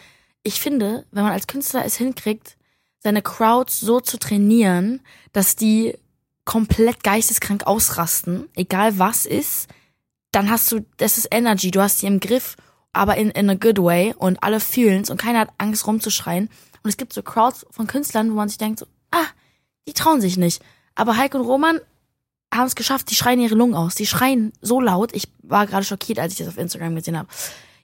Ich 0.43 0.59
finde, 0.59 1.05
wenn 1.11 1.23
man 1.23 1.33
als 1.33 1.47
Künstler 1.47 1.85
es 1.85 1.97
hinkriegt, 1.97 2.57
seine 3.03 3.21
Crowds 3.21 3.79
so 3.79 3.99
zu 3.99 4.17
trainieren, 4.17 5.01
dass 5.33 5.55
die 5.55 5.97
komplett 6.45 7.03
geisteskrank 7.03 7.67
ausrasten, 7.67 8.47
egal 8.55 8.97
was 8.99 9.25
ist, 9.25 9.67
dann 10.31 10.49
hast 10.49 10.71
du, 10.71 10.85
das 10.97 11.17
ist 11.17 11.27
Energy, 11.31 11.71
du 11.71 11.81
hast 11.81 12.01
die 12.01 12.07
im 12.07 12.19
Griff 12.19 12.55
aber 12.93 13.17
in, 13.17 13.29
in 13.31 13.49
a 13.49 13.53
good 13.53 13.77
way 13.79 14.13
und 14.17 14.43
alle 14.43 14.59
fühlen's 14.59 15.09
und 15.09 15.17
keiner 15.17 15.39
hat 15.39 15.49
Angst 15.57 15.87
rumzuschreien. 15.87 16.49
Und 16.83 16.89
es 16.89 16.97
gibt 16.97 17.13
so 17.13 17.21
Crowds 17.21 17.65
von 17.71 17.87
Künstlern, 17.87 18.31
wo 18.31 18.35
man 18.35 18.49
sich 18.49 18.57
denkt 18.57 18.79
so, 18.79 18.85
ah, 19.11 19.27
die 19.87 19.93
trauen 19.93 20.21
sich 20.21 20.37
nicht. 20.37 20.61
Aber 20.95 21.17
Heike 21.17 21.37
und 21.37 21.45
Roman 21.45 21.79
haben 22.53 22.67
es 22.67 22.75
geschafft, 22.75 23.09
die 23.09 23.15
schreien 23.15 23.39
ihre 23.39 23.55
Lungen 23.55 23.75
aus. 23.75 23.95
Die 23.95 24.07
schreien 24.07 24.51
so 24.61 24.81
laut. 24.81 25.15
Ich 25.15 25.29
war 25.41 25.67
gerade 25.67 25.85
schockiert, 25.85 26.19
als 26.19 26.33
ich 26.33 26.39
das 26.39 26.49
auf 26.49 26.57
Instagram 26.57 26.95
gesehen 26.95 27.17
habe. 27.17 27.29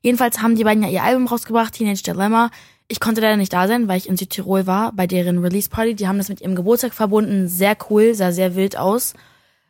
Jedenfalls 0.01 0.42
haben 0.42 0.56
die 0.56 0.63
beiden 0.63 0.84
ja 0.84 0.89
ihr 0.89 1.04
Album 1.04 1.27
rausgebracht, 1.27 1.74
Teenage 1.74 2.04
Dilemma. 2.04 2.51
Ich 2.88 3.00
konnte 3.00 3.22
leider 3.22 3.38
nicht 3.38 3.54
da 3.54 3.68
sein, 3.68 3.88
weil 3.88 3.98
ich 3.98 4.08
in 4.08 4.18
Südtirol 4.18 4.66
war, 4.66 4.94
bei 4.94 5.08
deren 5.08 5.39
Release 5.39 5.70
Party. 5.70 5.96
Die 5.96 6.08
haben 6.08 6.18
das 6.18 6.30
mit 6.30 6.42
ihrem 6.42 6.56
Geburtstag 6.56 6.94
verbunden. 6.94 7.48
Sehr 7.48 7.75
cool, 7.89 8.13
sah 8.13 8.32
sehr 8.32 8.56
wild 8.56 8.77
aus. 8.77 9.13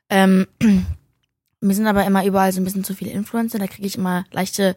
Ähm, 0.09 0.47
mir 1.61 1.73
sind 1.73 1.87
aber 1.87 2.05
immer 2.05 2.25
überall 2.25 2.51
so 2.51 2.61
ein 2.61 2.63
bisschen 2.63 2.83
zu 2.83 2.93
viele 2.93 3.11
Influencer. 3.11 3.57
Da 3.57 3.67
kriege 3.67 3.87
ich 3.87 3.97
immer 3.97 4.25
leichte 4.31 4.75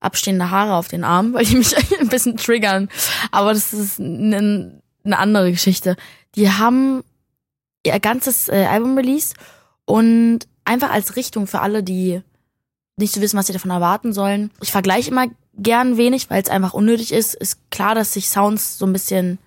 abstehende 0.00 0.50
Haare 0.50 0.74
auf 0.74 0.88
den 0.88 1.04
Armen, 1.04 1.32
weil 1.34 1.44
die 1.44 1.56
mich 1.56 1.74
ein 1.98 2.08
bisschen 2.08 2.36
triggern. 2.36 2.88
Aber 3.30 3.52
das 3.52 3.72
ist 3.72 4.00
eine, 4.00 4.80
eine 5.04 5.18
andere 5.18 5.50
Geschichte. 5.50 5.96
Die 6.34 6.50
haben 6.50 7.02
ihr 7.86 7.98
ganzes 8.00 8.48
äh, 8.48 8.66
Album 8.66 8.96
released 8.96 9.34
und 9.86 10.40
einfach 10.64 10.90
als 10.90 11.16
Richtung 11.16 11.46
für 11.46 11.60
alle, 11.60 11.82
die 11.82 12.22
nicht 12.98 13.14
so 13.14 13.20
wissen, 13.20 13.38
was 13.38 13.46
sie 13.46 13.52
davon 13.52 13.70
erwarten 13.70 14.12
sollen. 14.12 14.50
Ich 14.60 14.72
vergleiche 14.72 15.10
immer 15.10 15.26
gern 15.54 15.96
wenig, 15.96 16.30
weil 16.30 16.42
es 16.42 16.50
einfach 16.50 16.74
unnötig 16.74 17.12
ist. 17.12 17.34
Ist 17.34 17.70
klar, 17.70 17.94
dass 17.94 18.12
sich 18.12 18.28
Sounds 18.28 18.78
so 18.78 18.86
ein 18.86 18.92
bisschen 18.92 19.38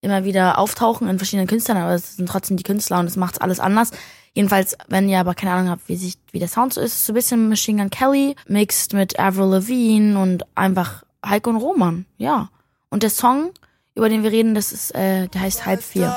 immer 0.00 0.24
wieder 0.24 0.58
auftauchen 0.58 1.08
in 1.08 1.18
verschiedenen 1.18 1.48
Künstlern, 1.48 1.78
aber 1.78 1.94
es 1.94 2.16
sind 2.16 2.28
trotzdem 2.28 2.56
die 2.56 2.62
Künstler 2.62 3.00
und 3.00 3.06
es 3.06 3.16
macht 3.16 3.42
alles 3.42 3.60
anders. 3.60 3.90
Jedenfalls, 4.34 4.76
wenn 4.88 5.08
ihr 5.08 5.18
aber 5.18 5.34
keine 5.34 5.52
Ahnung 5.52 5.70
habt, 5.70 5.88
wie 5.88 5.96
sich, 5.96 6.18
wie 6.30 6.38
der 6.38 6.48
Sound 6.48 6.74
so 6.74 6.80
ist, 6.80 6.94
ist 6.94 7.06
so 7.06 7.12
ein 7.12 7.14
bisschen 7.14 7.48
Machine 7.48 7.82
Gun 7.82 7.90
Kelly, 7.90 8.36
mixed 8.46 8.92
mit 8.92 9.18
Avril 9.18 9.48
Lavigne 9.48 10.18
und 10.18 10.44
einfach 10.54 11.04
Heiko 11.24 11.50
und 11.50 11.56
Roman, 11.56 12.06
ja. 12.18 12.50
Und 12.90 13.02
der 13.02 13.10
Song, 13.10 13.50
über 13.94 14.08
den 14.08 14.22
wir 14.22 14.32
reden, 14.32 14.54
das 14.54 14.72
ist, 14.72 14.94
äh, 14.94 15.26
der 15.28 15.40
heißt 15.40 15.64
Halb 15.66 15.82
vier. 15.82 16.14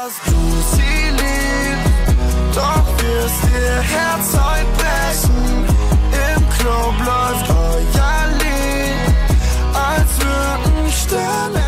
Doch 2.54 2.88
wirst 2.98 3.44
ihr 3.44 3.82
Herz 3.82 4.38
heute 4.38 4.66
brechen. 4.78 5.69
Club 6.60 6.96
läuft 7.00 7.50
euer 7.50 7.80
als 9.74 10.20
würden 10.20 10.92
Sterne. 10.92 11.64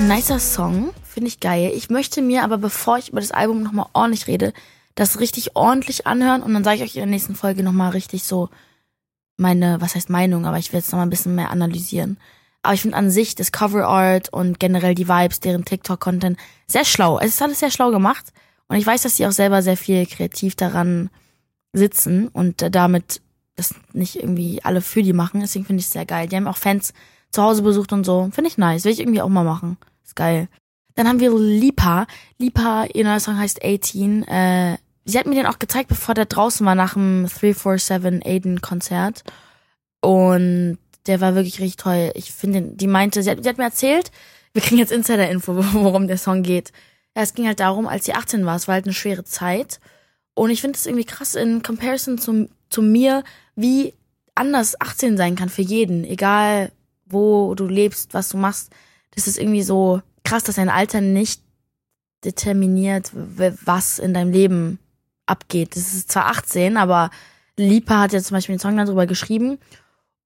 Nicer 0.00 0.40
Song, 0.40 0.90
finde 1.04 1.28
ich 1.28 1.38
geil. 1.38 1.72
Ich 1.74 1.90
möchte 1.90 2.22
mir 2.22 2.42
aber, 2.42 2.58
bevor 2.58 2.98
ich 2.98 3.10
über 3.10 3.20
das 3.20 3.30
Album 3.30 3.62
nochmal 3.62 3.86
ordentlich 3.92 4.26
rede, 4.26 4.52
das 4.94 5.20
richtig 5.20 5.54
ordentlich 5.56 6.06
anhören 6.06 6.42
und 6.42 6.52
dann 6.52 6.64
sage 6.64 6.76
ich 6.76 6.82
euch 6.82 6.96
in 6.96 7.02
der 7.02 7.10
nächsten 7.10 7.36
Folge 7.36 7.62
nochmal 7.62 7.92
richtig 7.92 8.24
so 8.24 8.48
meine, 9.36 9.80
was 9.80 9.94
heißt 9.94 10.10
Meinung, 10.10 10.44
aber 10.44 10.58
ich 10.58 10.72
will 10.72 10.80
jetzt 10.80 10.92
nochmal 10.92 11.06
ein 11.06 11.10
bisschen 11.10 11.34
mehr 11.34 11.50
analysieren. 11.50 12.18
Aber 12.62 12.74
ich 12.74 12.82
finde 12.82 12.96
an 12.96 13.10
sich 13.10 13.34
das 13.34 13.52
Cover 13.52 13.86
Art 13.86 14.28
und 14.28 14.60
generell 14.60 14.94
die 14.94 15.08
Vibes, 15.08 15.40
deren 15.40 15.64
TikTok-Content 15.64 16.38
sehr 16.66 16.84
schlau. 16.84 17.18
Es 17.18 17.30
ist 17.30 17.42
alles 17.42 17.60
sehr 17.60 17.70
schlau 17.70 17.90
gemacht 17.90 18.32
und 18.68 18.76
ich 18.76 18.86
weiß, 18.86 19.02
dass 19.02 19.16
sie 19.16 19.26
auch 19.26 19.32
selber 19.32 19.62
sehr 19.62 19.76
viel 19.76 20.04
kreativ 20.06 20.54
daran 20.56 21.10
sitzen 21.72 22.28
und 22.28 22.74
damit 22.74 23.20
das 23.70 23.74
nicht 23.92 24.16
irgendwie 24.16 24.60
alle 24.62 24.80
für 24.80 25.02
die 25.02 25.12
machen. 25.12 25.40
Deswegen 25.40 25.64
finde 25.64 25.80
ich 25.80 25.86
es 25.86 25.92
sehr 25.92 26.06
geil. 26.06 26.28
Die 26.28 26.36
haben 26.36 26.46
auch 26.46 26.56
Fans 26.56 26.92
zu 27.30 27.42
Hause 27.42 27.62
besucht 27.62 27.92
und 27.92 28.04
so. 28.04 28.28
Finde 28.32 28.48
ich 28.48 28.58
nice. 28.58 28.84
Will 28.84 28.92
ich 28.92 29.00
irgendwie 29.00 29.22
auch 29.22 29.28
mal 29.28 29.44
machen. 29.44 29.78
Ist 30.04 30.16
geil. 30.16 30.48
Dann 30.94 31.08
haben 31.08 31.20
wir 31.20 31.36
Lipa. 31.36 32.06
Lipa, 32.38 32.84
ihr 32.92 33.04
neuer 33.04 33.20
Song 33.20 33.38
heißt 33.38 33.64
18. 33.64 34.24
Äh, 34.24 34.78
sie 35.04 35.18
hat 35.18 35.26
mir 35.26 35.34
den 35.34 35.46
auch 35.46 35.58
gezeigt, 35.58 35.88
bevor 35.88 36.14
der 36.14 36.26
draußen 36.26 36.64
war 36.66 36.74
nach 36.74 36.94
dem 36.94 37.26
347 37.28 38.26
Aiden 38.26 38.60
Konzert. 38.60 39.24
Und 40.00 40.78
der 41.06 41.20
war 41.20 41.34
wirklich 41.34 41.60
richtig 41.60 41.76
toll. 41.76 42.10
Ich 42.14 42.32
finde, 42.32 42.62
die 42.62 42.86
meinte, 42.86 43.22
sie 43.22 43.30
hat, 43.30 43.42
sie 43.42 43.48
hat 43.48 43.58
mir 43.58 43.64
erzählt, 43.64 44.10
wir 44.52 44.62
kriegen 44.62 44.78
jetzt 44.78 44.92
Insider-Info, 44.92 45.56
worum 45.72 46.06
der 46.08 46.18
Song 46.18 46.42
geht. 46.42 46.72
Ja, 47.16 47.22
es 47.22 47.34
ging 47.34 47.46
halt 47.46 47.60
darum, 47.60 47.86
als 47.86 48.04
sie 48.04 48.14
18 48.14 48.44
war, 48.44 48.56
es 48.56 48.68
war 48.68 48.74
halt 48.74 48.86
eine 48.86 48.94
schwere 48.94 49.24
Zeit. 49.24 49.80
Und 50.34 50.50
ich 50.50 50.60
finde 50.60 50.78
es 50.78 50.86
irgendwie 50.86 51.04
krass 51.04 51.34
in 51.34 51.62
Comparison 51.62 52.18
zu, 52.18 52.48
zu 52.72 52.82
mir, 52.82 53.22
wie 53.54 53.94
anders 54.34 54.80
18 54.80 55.16
sein 55.16 55.36
kann 55.36 55.48
für 55.48 55.62
jeden. 55.62 56.04
Egal, 56.04 56.72
wo 57.06 57.54
du 57.54 57.66
lebst, 57.66 58.14
was 58.14 58.30
du 58.30 58.38
machst. 58.38 58.72
Das 59.14 59.26
ist 59.26 59.38
irgendwie 59.38 59.62
so 59.62 60.00
krass, 60.24 60.44
dass 60.44 60.56
dein 60.56 60.70
Alter 60.70 61.00
nicht 61.00 61.42
determiniert, 62.24 63.10
was 63.12 63.98
in 63.98 64.14
deinem 64.14 64.32
Leben 64.32 64.78
abgeht. 65.26 65.76
Das 65.76 65.92
ist 65.92 66.10
zwar 66.10 66.26
18, 66.26 66.76
aber 66.76 67.10
Lipa 67.56 68.00
hat 68.00 68.12
ja 68.12 68.22
zum 68.22 68.36
Beispiel 68.36 68.56
den 68.56 68.60
Song 68.60 68.76
darüber 68.76 69.06
geschrieben. 69.06 69.58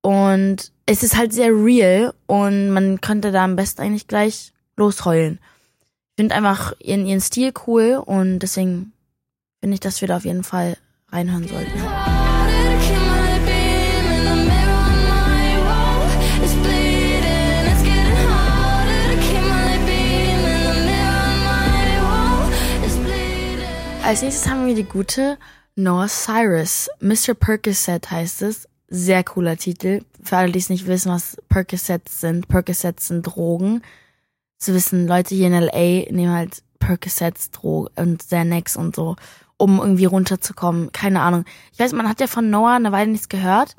Und 0.02 0.72
es 0.86 1.02
ist 1.02 1.16
halt 1.16 1.32
sehr 1.32 1.50
real 1.50 2.14
und 2.26 2.70
man 2.70 3.00
könnte 3.00 3.32
da 3.32 3.44
am 3.44 3.56
besten 3.56 3.82
eigentlich 3.82 4.06
gleich 4.06 4.52
losheulen. 4.76 5.40
Ich 6.10 6.22
finde 6.22 6.34
einfach 6.34 6.74
ihren, 6.78 7.06
ihren 7.06 7.20
Stil 7.20 7.52
cool 7.66 8.02
und 8.04 8.38
deswegen 8.38 8.92
finde 9.60 9.74
ich, 9.74 9.80
dass 9.80 10.00
wir 10.00 10.08
da 10.08 10.18
auf 10.18 10.24
jeden 10.24 10.44
Fall 10.44 10.76
reinhören 11.10 11.48
sollten. 11.48 12.05
Als 24.06 24.22
nächstes 24.22 24.48
haben 24.48 24.68
wir 24.68 24.76
die 24.76 24.84
gute 24.84 25.36
Noah 25.74 26.06
Cyrus. 26.06 26.88
Mr. 27.00 27.34
Percocet 27.34 28.08
heißt 28.08 28.42
es. 28.42 28.68
Sehr 28.86 29.24
cooler 29.24 29.56
Titel. 29.56 30.04
Für 30.22 30.36
alle, 30.36 30.52
die 30.52 30.60
es 30.60 30.68
nicht 30.68 30.86
wissen, 30.86 31.10
was 31.10 31.36
Percocets 31.48 32.20
sind. 32.20 32.46
Percocets 32.46 33.08
sind 33.08 33.22
Drogen. 33.22 33.82
Zu 34.58 34.74
wissen, 34.74 35.08
Leute 35.08 35.34
hier 35.34 35.48
in 35.48 35.60
LA 35.60 36.08
nehmen 36.12 36.32
halt 36.32 36.62
Percocets, 36.78 37.50
Drogen 37.50 37.88
und 37.96 38.20
Xanax 38.20 38.76
und 38.76 38.94
so, 38.94 39.16
um 39.56 39.80
irgendwie 39.80 40.04
runterzukommen. 40.04 40.92
Keine 40.92 41.20
Ahnung. 41.22 41.44
Ich 41.72 41.80
weiß, 41.80 41.92
man 41.92 42.08
hat 42.08 42.20
ja 42.20 42.28
von 42.28 42.48
Noah 42.48 42.76
eine 42.76 42.92
Weile 42.92 43.10
nichts 43.10 43.28
gehört. 43.28 43.74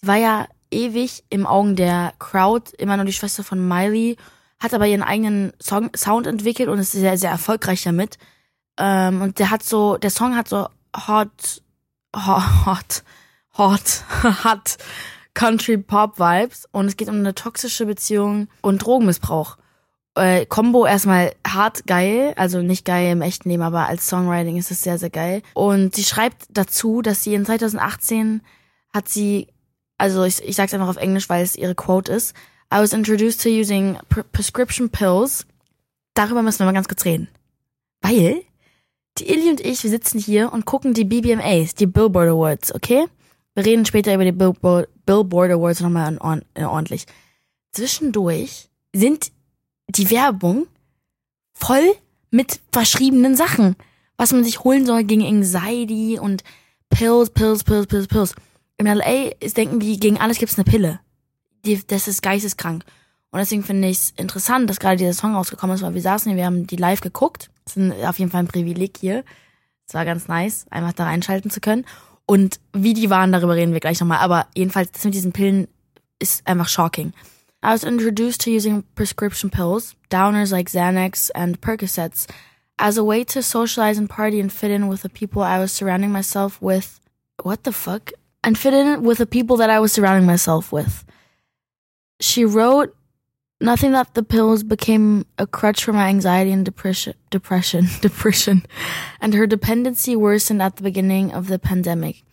Sie 0.00 0.06
war 0.06 0.16
ja 0.16 0.46
ewig 0.70 1.24
im 1.30 1.48
Augen 1.48 1.74
der 1.74 2.12
Crowd, 2.20 2.70
immer 2.78 2.96
nur 2.96 3.06
die 3.06 3.12
Schwester 3.12 3.42
von 3.42 3.66
Miley, 3.66 4.18
hat 4.60 4.72
aber 4.72 4.86
ihren 4.86 5.02
eigenen 5.02 5.52
Song, 5.60 5.90
Sound 5.96 6.28
entwickelt 6.28 6.68
und 6.68 6.78
ist 6.78 6.92
sehr, 6.92 7.18
sehr 7.18 7.30
erfolgreich 7.30 7.82
damit. 7.82 8.18
Ähm, 8.78 9.22
und 9.22 9.38
der 9.38 9.50
hat 9.50 9.62
so, 9.62 9.96
der 9.96 10.10
Song 10.10 10.36
hat 10.36 10.48
so 10.48 10.68
hot, 10.96 11.62
hot, 12.14 12.42
hot, 12.66 13.02
hot, 13.56 14.04
hot 14.44 14.78
Country 15.34 15.76
Pop 15.78 16.18
Vibes 16.18 16.66
und 16.70 16.86
es 16.86 16.96
geht 16.96 17.08
um 17.08 17.16
eine 17.16 17.34
toxische 17.34 17.86
Beziehung 17.86 18.48
und 18.62 18.78
Drogenmissbrauch. 18.78 19.56
Äh, 20.16 20.46
Combo 20.46 20.86
erstmal 20.86 21.34
hart 21.46 21.86
geil, 21.88 22.34
also 22.36 22.62
nicht 22.62 22.84
geil 22.84 23.10
im 23.10 23.20
echten 23.20 23.50
Leben, 23.50 23.62
aber 23.62 23.88
als 23.88 24.06
Songwriting 24.06 24.56
ist 24.56 24.70
es 24.70 24.82
sehr, 24.82 24.96
sehr 24.96 25.10
geil. 25.10 25.42
Und 25.54 25.96
sie 25.96 26.04
schreibt 26.04 26.46
dazu, 26.50 27.02
dass 27.02 27.24
sie 27.24 27.34
in 27.34 27.44
2018 27.44 28.42
hat 28.92 29.08
sie, 29.08 29.48
also 29.98 30.22
ich, 30.22 30.40
ich 30.44 30.54
sag's 30.54 30.72
einfach 30.72 30.88
auf 30.88 30.98
Englisch, 30.98 31.28
weil 31.28 31.42
es 31.42 31.56
ihre 31.56 31.74
Quote 31.74 32.12
ist, 32.12 32.32
I 32.72 32.78
was 32.78 32.92
introduced 32.92 33.42
to 33.42 33.48
using 33.48 33.98
pre 34.08 34.22
prescription 34.22 34.88
pills. 34.88 35.46
Darüber 36.14 36.42
müssen 36.42 36.60
wir 36.60 36.66
mal 36.66 36.72
ganz 36.72 36.88
kurz 36.88 37.04
reden. 37.04 37.28
Weil 38.00 38.42
die 39.18 39.28
Illy 39.28 39.50
und 39.50 39.60
ich, 39.60 39.82
wir 39.82 39.90
sitzen 39.90 40.18
hier 40.18 40.52
und 40.52 40.66
gucken 40.66 40.94
die 40.94 41.04
BBMAs, 41.04 41.74
die 41.74 41.86
Billboard 41.86 42.28
Awards, 42.28 42.74
okay? 42.74 43.06
Wir 43.54 43.64
reden 43.64 43.86
später 43.86 44.14
über 44.14 44.24
die 44.24 44.32
Billboard, 44.32 44.88
Billboard 45.06 45.52
Awards 45.52 45.80
nochmal 45.80 46.18
ordentlich. 46.18 47.06
Zwischendurch 47.72 48.68
sind 48.92 49.30
die 49.88 50.10
Werbung 50.10 50.66
voll 51.52 51.94
mit 52.30 52.60
verschriebenen 52.72 53.36
Sachen, 53.36 53.76
was 54.16 54.32
man 54.32 54.42
sich 54.42 54.64
holen 54.64 54.86
soll 54.86 55.04
gegen 55.04 55.24
Anxiety 55.24 56.18
und 56.18 56.42
Pills, 56.88 57.30
Pills, 57.30 57.62
Pills, 57.62 57.86
Pills, 57.86 58.08
Pills. 58.08 58.34
In 58.76 58.86
LA 58.86 59.30
ist, 59.38 59.56
denken 59.56 59.78
die, 59.78 60.00
gegen 60.00 60.18
alles 60.18 60.38
gibt's 60.38 60.56
eine 60.56 60.64
Pille. 60.64 61.00
Die, 61.64 61.80
das 61.86 62.08
ist 62.08 62.22
geisteskrank. 62.22 62.84
Und 63.30 63.38
deswegen 63.38 63.62
finde 63.62 63.88
ich 63.88 63.98
es 63.98 64.14
interessant, 64.16 64.68
dass 64.68 64.80
gerade 64.80 64.96
dieser 64.96 65.12
Song 65.12 65.34
rausgekommen 65.34 65.76
ist, 65.76 65.82
weil 65.82 65.94
wir 65.94 66.02
saßen 66.02 66.30
hier, 66.30 66.36
wir 66.36 66.46
haben 66.46 66.66
die 66.66 66.76
live 66.76 67.00
geguckt 67.00 67.50
das 67.64 67.76
ist 67.76 68.04
auf 68.04 68.18
jeden 68.18 68.30
Fall 68.30 68.40
ein 68.40 68.48
Privileg 68.48 68.96
hier. 68.98 69.24
Es 69.86 69.94
war 69.94 70.04
ganz 70.04 70.28
nice, 70.28 70.66
einfach 70.70 70.92
da 70.92 71.04
reinschalten 71.04 71.50
zu 71.50 71.60
können. 71.60 71.84
Und 72.26 72.58
wie 72.72 72.94
die 72.94 73.10
waren, 73.10 73.32
darüber 73.32 73.54
reden 73.54 73.72
wir 73.72 73.80
gleich 73.80 74.00
nochmal. 74.00 74.18
Aber 74.18 74.46
jedenfalls, 74.54 74.92
das 74.92 75.04
mit 75.04 75.14
diesen 75.14 75.32
Pillen 75.32 75.68
ist 76.18 76.46
einfach 76.46 76.68
shocking. 76.68 77.12
I 77.62 77.68
was 77.68 77.84
introduced 77.84 78.42
to 78.42 78.50
using 78.50 78.84
prescription 78.94 79.50
pills, 79.50 79.94
downers 80.10 80.52
like 80.52 80.68
Xanax 80.68 81.30
and 81.30 81.60
Percocets, 81.60 82.26
as 82.78 82.98
a 82.98 83.04
way 83.04 83.24
to 83.24 83.42
socialize 83.42 83.98
and 83.98 84.08
party 84.08 84.40
and 84.40 84.52
fit 84.52 84.70
in 84.70 84.88
with 84.88 85.02
the 85.02 85.08
people 85.08 85.42
I 85.42 85.58
was 85.58 85.72
surrounding 85.72 86.12
myself 86.12 86.60
with. 86.60 87.00
What 87.42 87.64
the 87.64 87.72
fuck? 87.72 88.12
And 88.42 88.58
fit 88.58 88.74
in 88.74 89.02
with 89.02 89.18
the 89.18 89.26
people 89.26 89.56
that 89.58 89.70
I 89.70 89.80
was 89.80 89.92
surrounding 89.92 90.26
myself 90.26 90.72
with. 90.72 91.04
She 92.20 92.44
wrote 92.44 92.94
Nothing 93.64 93.92
that 93.92 94.12
the 94.12 94.22
pills 94.22 94.62
became 94.62 95.24
a 95.38 95.46
crutch 95.46 95.84
for 95.84 95.94
my 95.94 96.08
anxiety 96.08 96.52
and 96.52 96.66
depression, 96.66 97.14
depression, 97.30 97.86
depression, 98.02 98.66
and 99.22 99.32
her 99.32 99.46
dependency 99.46 100.14
worsened 100.14 100.60
at 100.60 100.76
the 100.76 100.82
beginning 100.82 101.32
of 101.32 101.48
the 101.48 101.58
pandemic. 101.58 102.24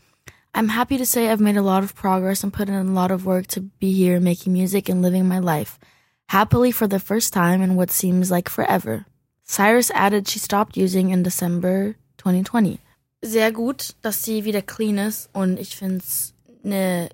I'm 0.54 0.68
happy 0.68 0.98
to 0.98 1.06
say 1.06 1.30
I've 1.30 1.40
made 1.40 1.56
a 1.56 1.62
lot 1.62 1.84
of 1.84 1.96
progress 1.96 2.44
and 2.44 2.52
put 2.52 2.68
in 2.68 2.76
a 2.76 2.84
lot 2.84 3.12
of 3.12 3.26
work 3.26 3.48
to 3.56 3.62
be 3.62 3.94
here 3.94 4.20
making 4.20 4.52
music 4.52 4.90
and 4.90 5.02
living 5.02 5.26
my 5.26 5.40
life. 5.40 5.80
Happily 6.28 6.70
for 6.70 6.86
the 6.86 7.00
first 7.00 7.32
time 7.32 7.62
in 7.62 7.78
what 7.78 7.92
seems 7.92 8.30
like 8.30 8.50
forever. 8.50 9.06
Cyrus 9.46 9.90
added 9.92 10.28
she 10.28 10.38
stopped 10.38 10.76
using 10.76 11.12
in 11.12 11.24
December 11.24 11.96
2020. 12.18 12.80
Sehr 13.24 13.52
gut, 13.54 13.96
dass 14.02 14.22
sie 14.22 14.44
wieder 14.44 14.62
clean 14.62 14.98
ist 14.98 15.30
und 15.32 15.58
ich 15.58 15.78
find's 15.78 16.34
eine 16.66 17.08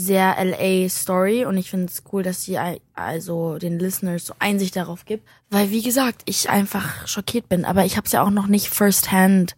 sehr 0.00 0.36
LA 0.38 0.88
Story 0.88 1.44
und 1.44 1.56
ich 1.56 1.70
finde 1.70 1.86
es 1.86 2.04
cool, 2.12 2.22
dass 2.22 2.44
sie 2.44 2.56
also 2.94 3.58
den 3.58 3.80
Listeners 3.80 4.26
so 4.26 4.34
Einsicht 4.38 4.76
darauf 4.76 5.04
gibt, 5.04 5.26
weil 5.50 5.70
wie 5.72 5.82
gesagt, 5.82 6.22
ich 6.26 6.48
einfach 6.48 7.08
schockiert 7.08 7.48
bin, 7.48 7.64
aber 7.64 7.84
ich 7.84 7.96
habe 7.96 8.06
es 8.06 8.12
ja 8.12 8.22
auch 8.22 8.30
noch 8.30 8.46
nicht 8.46 8.68
firsthand 8.68 9.56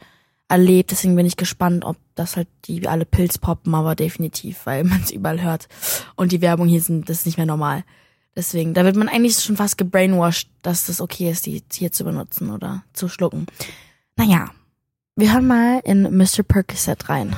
erlebt, 0.48 0.92
deswegen 0.92 1.14
bin 1.14 1.26
ich 1.26 1.36
gespannt, 1.36 1.84
ob 1.84 1.98
das 2.14 2.36
halt 2.36 2.48
die 2.64 2.88
alle 2.88 3.04
Pilz 3.04 3.36
poppen, 3.36 3.74
aber 3.74 3.94
definitiv, 3.94 4.64
weil 4.64 4.84
man 4.84 5.02
es 5.02 5.10
überall 5.10 5.42
hört 5.42 5.68
und 6.16 6.32
die 6.32 6.40
Werbung 6.40 6.68
hier 6.68 6.80
sind, 6.80 7.10
das 7.10 7.18
ist 7.18 7.26
nicht 7.26 7.36
mehr 7.36 7.46
normal. 7.46 7.84
Deswegen, 8.34 8.72
da 8.72 8.84
wird 8.84 8.96
man 8.96 9.08
eigentlich 9.08 9.38
schon 9.40 9.56
fast 9.56 9.76
gebrainwashed, 9.76 10.48
dass 10.62 10.86
das 10.86 11.02
okay 11.02 11.30
ist, 11.30 11.44
die 11.44 11.62
hier 11.70 11.92
zu 11.92 12.04
benutzen 12.04 12.50
oder 12.50 12.84
zu 12.94 13.08
schlucken. 13.08 13.44
Naja, 14.16 14.50
wir 15.16 15.34
hören 15.34 15.46
mal 15.46 15.80
in 15.84 16.16
Mr. 16.16 16.44
Percocet 16.44 17.10
rein. 17.10 17.36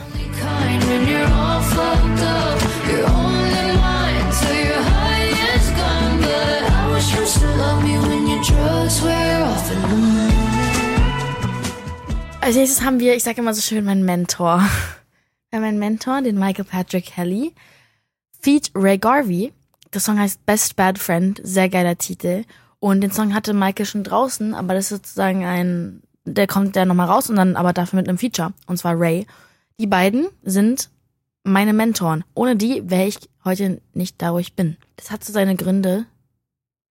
Als 12.41 12.57
nächstes 12.57 12.83
haben 12.83 12.99
wir, 12.99 13.14
ich 13.14 13.23
sage 13.23 13.41
immer 13.41 13.55
so 13.55 13.61
schön, 13.61 13.85
meinen 13.85 14.05
Mentor. 14.05 14.59
Wir 15.50 15.59
haben 15.59 15.64
meinen 15.64 15.79
Mentor, 15.79 16.23
den 16.23 16.38
Michael 16.38 16.64
Patrick 16.64 17.07
Kelly. 17.07 17.52
Feat 18.41 18.71
Ray 18.75 18.99
Garvey. 18.99 19.52
Der 19.95 20.00
Song 20.00 20.19
heißt 20.19 20.45
Best 20.45 20.76
Bad 20.76 20.99
Friend. 20.99 21.41
Sehr 21.45 21.69
geiler 21.69 21.97
Titel. 21.97 22.45
Und 22.81 23.00
den 23.00 23.12
Song 23.12 23.33
hatte 23.33 23.55
Michael 23.55 23.87
schon 23.87 24.02
draußen, 24.02 24.55
aber 24.55 24.75
das 24.75 24.87
ist 24.87 25.05
sozusagen 25.05 25.45
ein, 25.45 26.02
der 26.25 26.49
kommt 26.49 26.75
ja 26.75 26.85
nochmal 26.85 27.09
raus 27.09 27.31
und 27.31 27.37
dann 27.37 27.55
aber 27.55 27.73
dafür 27.73 27.99
mit 27.99 28.09
einem 28.09 28.19
Feature. 28.19 28.52
Und 28.67 28.79
zwar 28.79 28.99
Ray. 28.99 29.26
Die 29.79 29.87
beiden 29.87 30.26
sind 30.43 30.91
meine 31.45 31.73
Mentoren. 31.73 32.25
Ohne 32.35 32.57
die 32.57 32.91
wäre 32.91 33.07
ich 33.07 33.19
heute 33.45 33.81
nicht 33.95 34.21
da, 34.21 34.33
wo 34.33 34.38
ich 34.38 34.55
bin. 34.55 34.76
Das 34.97 35.11
hat 35.11 35.23
so 35.23 35.33
seine 35.33 35.55
Gründe, 35.55 36.07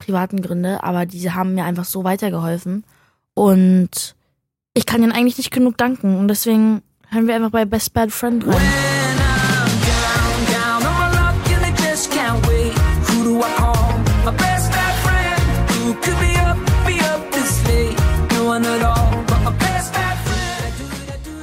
privaten 0.02 0.42
Gründe, 0.42 0.84
aber 0.84 1.06
diese 1.06 1.36
haben 1.36 1.56
mir 1.56 1.64
einfach 1.64 1.86
so 1.86 2.04
weitergeholfen. 2.04 2.84
Und 3.34 4.16
ich 4.74 4.86
kann 4.86 5.04
ihnen 5.04 5.12
eigentlich 5.12 5.38
nicht 5.38 5.52
genug 5.52 5.78
danken. 5.78 6.18
Und 6.18 6.28
deswegen 6.28 6.82
hören 7.10 7.28
wir 7.28 7.36
einfach 7.36 7.52
bei 7.52 7.66
Best 7.66 7.94
Bad 7.94 8.12
Friend 8.12 8.46
rein. 8.48 8.58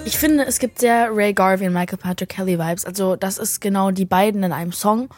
Ich 0.04 0.18
finde, 0.18 0.46
es 0.46 0.58
gibt 0.58 0.80
sehr 0.80 1.10
Ray 1.14 1.32
Garvey 1.32 1.68
und 1.68 1.74
Michael 1.74 1.98
Patrick 1.98 2.30
Kelly 2.30 2.58
Vibes. 2.58 2.84
Also, 2.84 3.14
das 3.14 3.38
ist 3.38 3.60
genau 3.60 3.92
die 3.92 4.04
beiden 4.04 4.42
in 4.42 4.52
einem 4.52 4.72
Song 4.72 5.08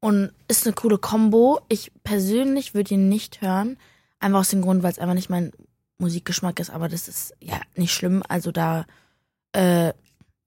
und 0.00 0.32
ist 0.48 0.66
eine 0.66 0.74
coole 0.74 0.98
Combo. 0.98 1.60
Ich 1.68 1.92
persönlich 2.04 2.74
würde 2.74 2.94
ihn 2.94 3.08
nicht 3.08 3.40
hören. 3.40 3.76
Einfach 4.18 4.40
aus 4.40 4.50
dem 4.50 4.62
Grund, 4.62 4.82
weil 4.82 4.92
es 4.92 4.98
einfach 4.98 5.14
nicht 5.14 5.30
mein 5.30 5.52
Musikgeschmack 5.98 6.60
ist, 6.60 6.70
aber 6.70 6.88
das 6.88 7.08
ist 7.08 7.34
ja 7.40 7.60
nicht 7.74 7.92
schlimm. 7.92 8.22
Also 8.28 8.52
da 8.52 8.86
äh, 9.52 9.92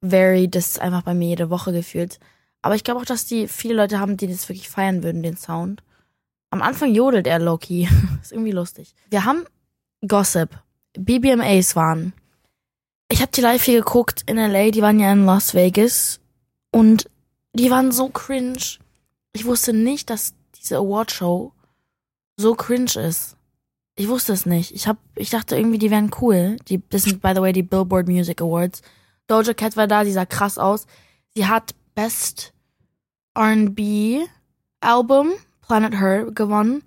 vary 0.02 0.50
das 0.50 0.80
einfach 0.80 1.04
bei 1.04 1.14
mir 1.14 1.30
jede 1.30 1.50
Woche 1.50 1.72
gefühlt. 1.72 2.20
Aber 2.62 2.76
ich 2.76 2.84
glaube 2.84 3.00
auch, 3.00 3.06
dass 3.06 3.26
die 3.26 3.48
viele 3.48 3.74
Leute 3.74 4.00
haben, 4.00 4.18
die 4.18 4.28
das 4.28 4.48
wirklich 4.50 4.70
feiern 4.70 5.04
würden, 5.04 5.24
den 5.24 5.38
Sound. 5.38 5.82
Am 6.52 6.62
Anfang 6.62 6.94
jodelt 6.94 7.28
er 7.28 7.40
Loki. 7.40 7.88
ist 8.22 8.32
irgendwie 8.32 8.52
lustig. 8.52 8.96
Wir 9.10 9.26
haben 9.26 9.46
Gossip. 10.08 10.50
BBMAs 10.98 11.76
waren. 11.76 12.14
Ich 13.12 13.22
habe 13.22 13.32
die 13.32 13.42
live 13.42 13.64
hier 13.64 13.80
geguckt 13.80 14.24
in 14.28 14.38
LA, 14.38 14.72
die 14.72 14.82
waren 14.82 15.00
ja 15.00 15.12
in 15.12 15.26
Las 15.26 15.54
Vegas 15.54 16.20
und 16.72 17.10
die 17.54 17.72
waren 17.72 17.92
so 17.92 18.10
cringe. 18.10 18.78
Ich 19.34 19.46
wusste 19.46 19.74
nicht, 19.74 20.10
dass 20.10 20.34
diese 20.56 20.78
Awardshow 20.78 21.54
so 22.38 22.56
cringe 22.56 22.96
ist. 22.96 23.36
Ich 23.96 24.08
wusste 24.08 24.34
es 24.34 24.46
nicht. 24.46 24.74
Ich 24.74 24.88
hab, 24.88 24.98
ich 25.16 25.30
dachte 25.30 25.58
irgendwie, 25.58 25.78
die 25.78 25.92
wären 25.92 26.12
cool. 26.22 26.58
Die, 26.68 26.82
das 26.90 27.04
sind 27.04 27.22
by 27.22 27.34
the 27.36 27.42
way 27.42 27.52
die 27.52 27.64
Billboard 27.64 28.08
Music 28.08 28.42
Awards. 28.42 28.82
Doja 29.28 29.54
Cat 29.54 29.76
war 29.76 29.88
da, 29.88 30.04
die 30.04 30.12
sah 30.12 30.26
krass 30.26 30.58
aus. 30.58 30.88
Sie 31.36 31.46
hat 31.46 31.76
Best 31.96 32.54
R&B 33.36 34.26
Album 34.80 35.32
Planet 35.62 36.00
Her 36.00 36.32
gewonnen 36.32 36.84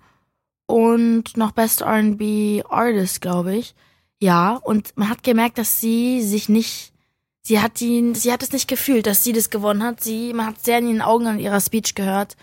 und 0.65 1.37
noch 1.37 1.51
Best 1.51 1.81
R&B 1.81 2.63
Artist, 2.67 3.21
glaube 3.21 3.55
ich. 3.55 3.75
Ja, 4.19 4.55
und 4.55 4.97
man 4.97 5.09
hat 5.09 5.23
gemerkt, 5.23 5.57
dass 5.57 5.79
sie 5.79 6.21
sich 6.21 6.49
nicht, 6.49 6.92
sie 7.43 7.59
hat 7.59 7.79
die, 7.79 8.13
sie 8.15 8.31
hat 8.31 8.43
es 8.43 8.51
nicht 8.51 8.67
gefühlt, 8.67 9.05
dass 9.05 9.23
sie 9.23 9.33
das 9.33 9.49
gewonnen 9.49 9.83
hat. 9.83 10.01
Sie, 10.01 10.33
man 10.33 10.47
hat 10.47 10.63
sehr 10.63 10.79
in 10.79 10.87
ihren 10.87 11.01
Augen 11.01 11.27
an 11.27 11.39
ihrer 11.39 11.61
Speech 11.61 11.95
gehört 11.95 12.35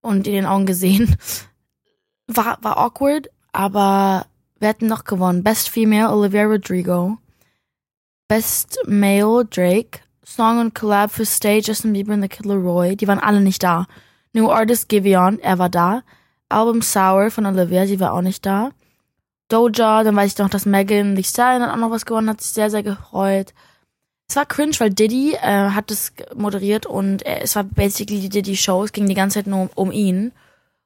und 0.00 0.26
in 0.26 0.32
den 0.32 0.46
Augen 0.46 0.66
gesehen. 0.66 1.16
War, 2.32 2.58
war 2.62 2.78
awkward, 2.78 3.28
aber 3.50 4.26
wir 4.60 4.68
hatten 4.68 4.86
noch 4.86 5.02
gewonnen. 5.02 5.42
Best 5.42 5.68
Female 5.68 6.10
Olivia 6.10 6.44
Rodrigo. 6.44 7.18
Best 8.28 8.78
Male 8.86 9.44
Drake. 9.46 10.00
Song 10.22 10.60
und 10.60 10.74
Collab 10.76 11.10
für 11.10 11.26
Stay 11.26 11.58
Justin 11.58 11.92
Bieber 11.92 12.14
und 12.14 12.22
The 12.22 12.28
Kid 12.28 12.46
Leroy. 12.46 12.94
Die 12.94 13.08
waren 13.08 13.18
alle 13.18 13.40
nicht 13.40 13.64
da. 13.64 13.88
New 14.32 14.48
Artist 14.48 14.88
Giveon, 14.88 15.40
er 15.40 15.58
war 15.58 15.68
da. 15.68 16.02
Album 16.48 16.82
Sour 16.82 17.32
von 17.32 17.46
Olivia, 17.46 17.84
sie 17.86 17.98
war 17.98 18.12
auch 18.12 18.20
nicht 18.20 18.46
da. 18.46 18.70
Doja, 19.48 20.04
dann 20.04 20.14
weiß 20.14 20.32
ich 20.32 20.38
noch, 20.38 20.48
dass 20.48 20.66
Megan 20.66 21.16
Thee 21.16 21.24
Stallion 21.24 21.68
auch 21.68 21.76
noch 21.76 21.90
was 21.90 22.06
gewonnen 22.06 22.28
hat, 22.28 22.40
sich 22.40 22.52
sehr, 22.52 22.70
sehr 22.70 22.84
gefreut. 22.84 23.52
Es 24.30 24.36
war 24.36 24.46
cringe, 24.46 24.78
weil 24.78 24.90
Diddy 24.90 25.32
äh, 25.32 25.70
hat 25.70 25.90
es 25.90 26.12
moderiert 26.36 26.86
und 26.86 27.22
er, 27.22 27.42
es 27.42 27.56
war 27.56 27.64
basically 27.64 28.20
die 28.20 28.28
Diddy 28.28 28.56
Show, 28.56 28.84
es 28.84 28.92
ging 28.92 29.08
die 29.08 29.14
ganze 29.14 29.40
Zeit 29.40 29.48
nur 29.48 29.62
um, 29.62 29.70
um 29.74 29.90
ihn. 29.90 30.30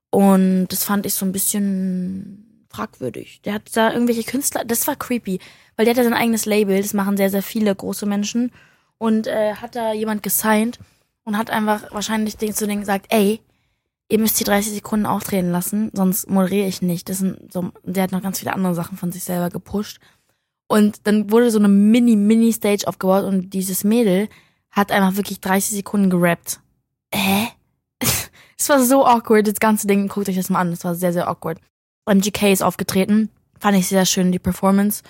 Und 0.08 0.68
das 0.68 0.84
fand 0.84 1.04
ich 1.04 1.12
so 1.12 1.26
ein 1.26 1.32
bisschen 1.32 2.66
fragwürdig. 2.70 3.42
Der 3.42 3.52
hat 3.52 3.64
da 3.74 3.92
irgendwelche 3.92 4.22
Künstler, 4.22 4.64
das 4.64 4.86
war 4.86 4.96
creepy, 4.96 5.40
weil 5.76 5.84
der 5.84 5.92
hat 5.92 5.98
ja 5.98 6.04
sein 6.04 6.14
eigenes 6.14 6.46
Label, 6.46 6.80
das 6.80 6.94
machen 6.94 7.18
sehr, 7.18 7.28
sehr 7.28 7.42
viele 7.42 7.74
große 7.74 8.06
Menschen. 8.06 8.50
Und 8.96 9.26
äh, 9.26 9.56
hat 9.56 9.76
da 9.76 9.92
jemand 9.92 10.22
gesigned 10.22 10.78
und 11.24 11.36
hat 11.36 11.50
einfach 11.50 11.92
wahrscheinlich 11.92 12.38
zu 12.38 12.66
denen 12.66 12.80
gesagt, 12.80 13.08
ey, 13.10 13.42
ihr 14.08 14.20
müsst 14.20 14.40
die 14.40 14.44
30 14.44 14.72
Sekunden 14.72 15.04
auftreten 15.04 15.50
lassen, 15.50 15.90
sonst 15.92 16.30
moderiere 16.30 16.66
ich 16.66 16.80
nicht. 16.80 17.10
Das 17.10 17.18
sind 17.18 17.52
so, 17.52 17.72
der 17.82 18.04
hat 18.04 18.12
noch 18.12 18.22
ganz 18.22 18.38
viele 18.38 18.54
andere 18.54 18.74
Sachen 18.74 18.96
von 18.96 19.12
sich 19.12 19.24
selber 19.24 19.50
gepusht. 19.50 20.00
Und 20.66 21.06
dann 21.06 21.30
wurde 21.30 21.50
so 21.50 21.58
eine 21.58 21.68
Mini-Mini-Stage 21.68 22.86
aufgebaut 22.86 23.24
und 23.24 23.50
dieses 23.50 23.84
Mädel 23.84 24.28
hat 24.70 24.90
einfach 24.90 25.16
wirklich 25.16 25.40
30 25.40 25.76
Sekunden 25.76 26.10
gerappt. 26.10 26.60
Hä? 27.12 27.48
Es 28.56 28.68
war 28.68 28.82
so 28.82 29.04
awkward, 29.04 29.46
das 29.46 29.60
ganze 29.60 29.86
Ding. 29.86 30.08
Guckt 30.08 30.28
euch 30.28 30.36
das 30.36 30.48
mal 30.48 30.60
an, 30.60 30.72
es 30.72 30.84
war 30.84 30.94
sehr, 30.94 31.12
sehr 31.12 31.28
awkward. 31.28 31.60
MGK 32.06 32.52
ist 32.52 32.62
aufgetreten. 32.62 33.28
Fand 33.58 33.76
ich 33.76 33.88
sehr 33.88 34.06
schön, 34.06 34.32
die 34.32 34.38
Performance. 34.38 35.02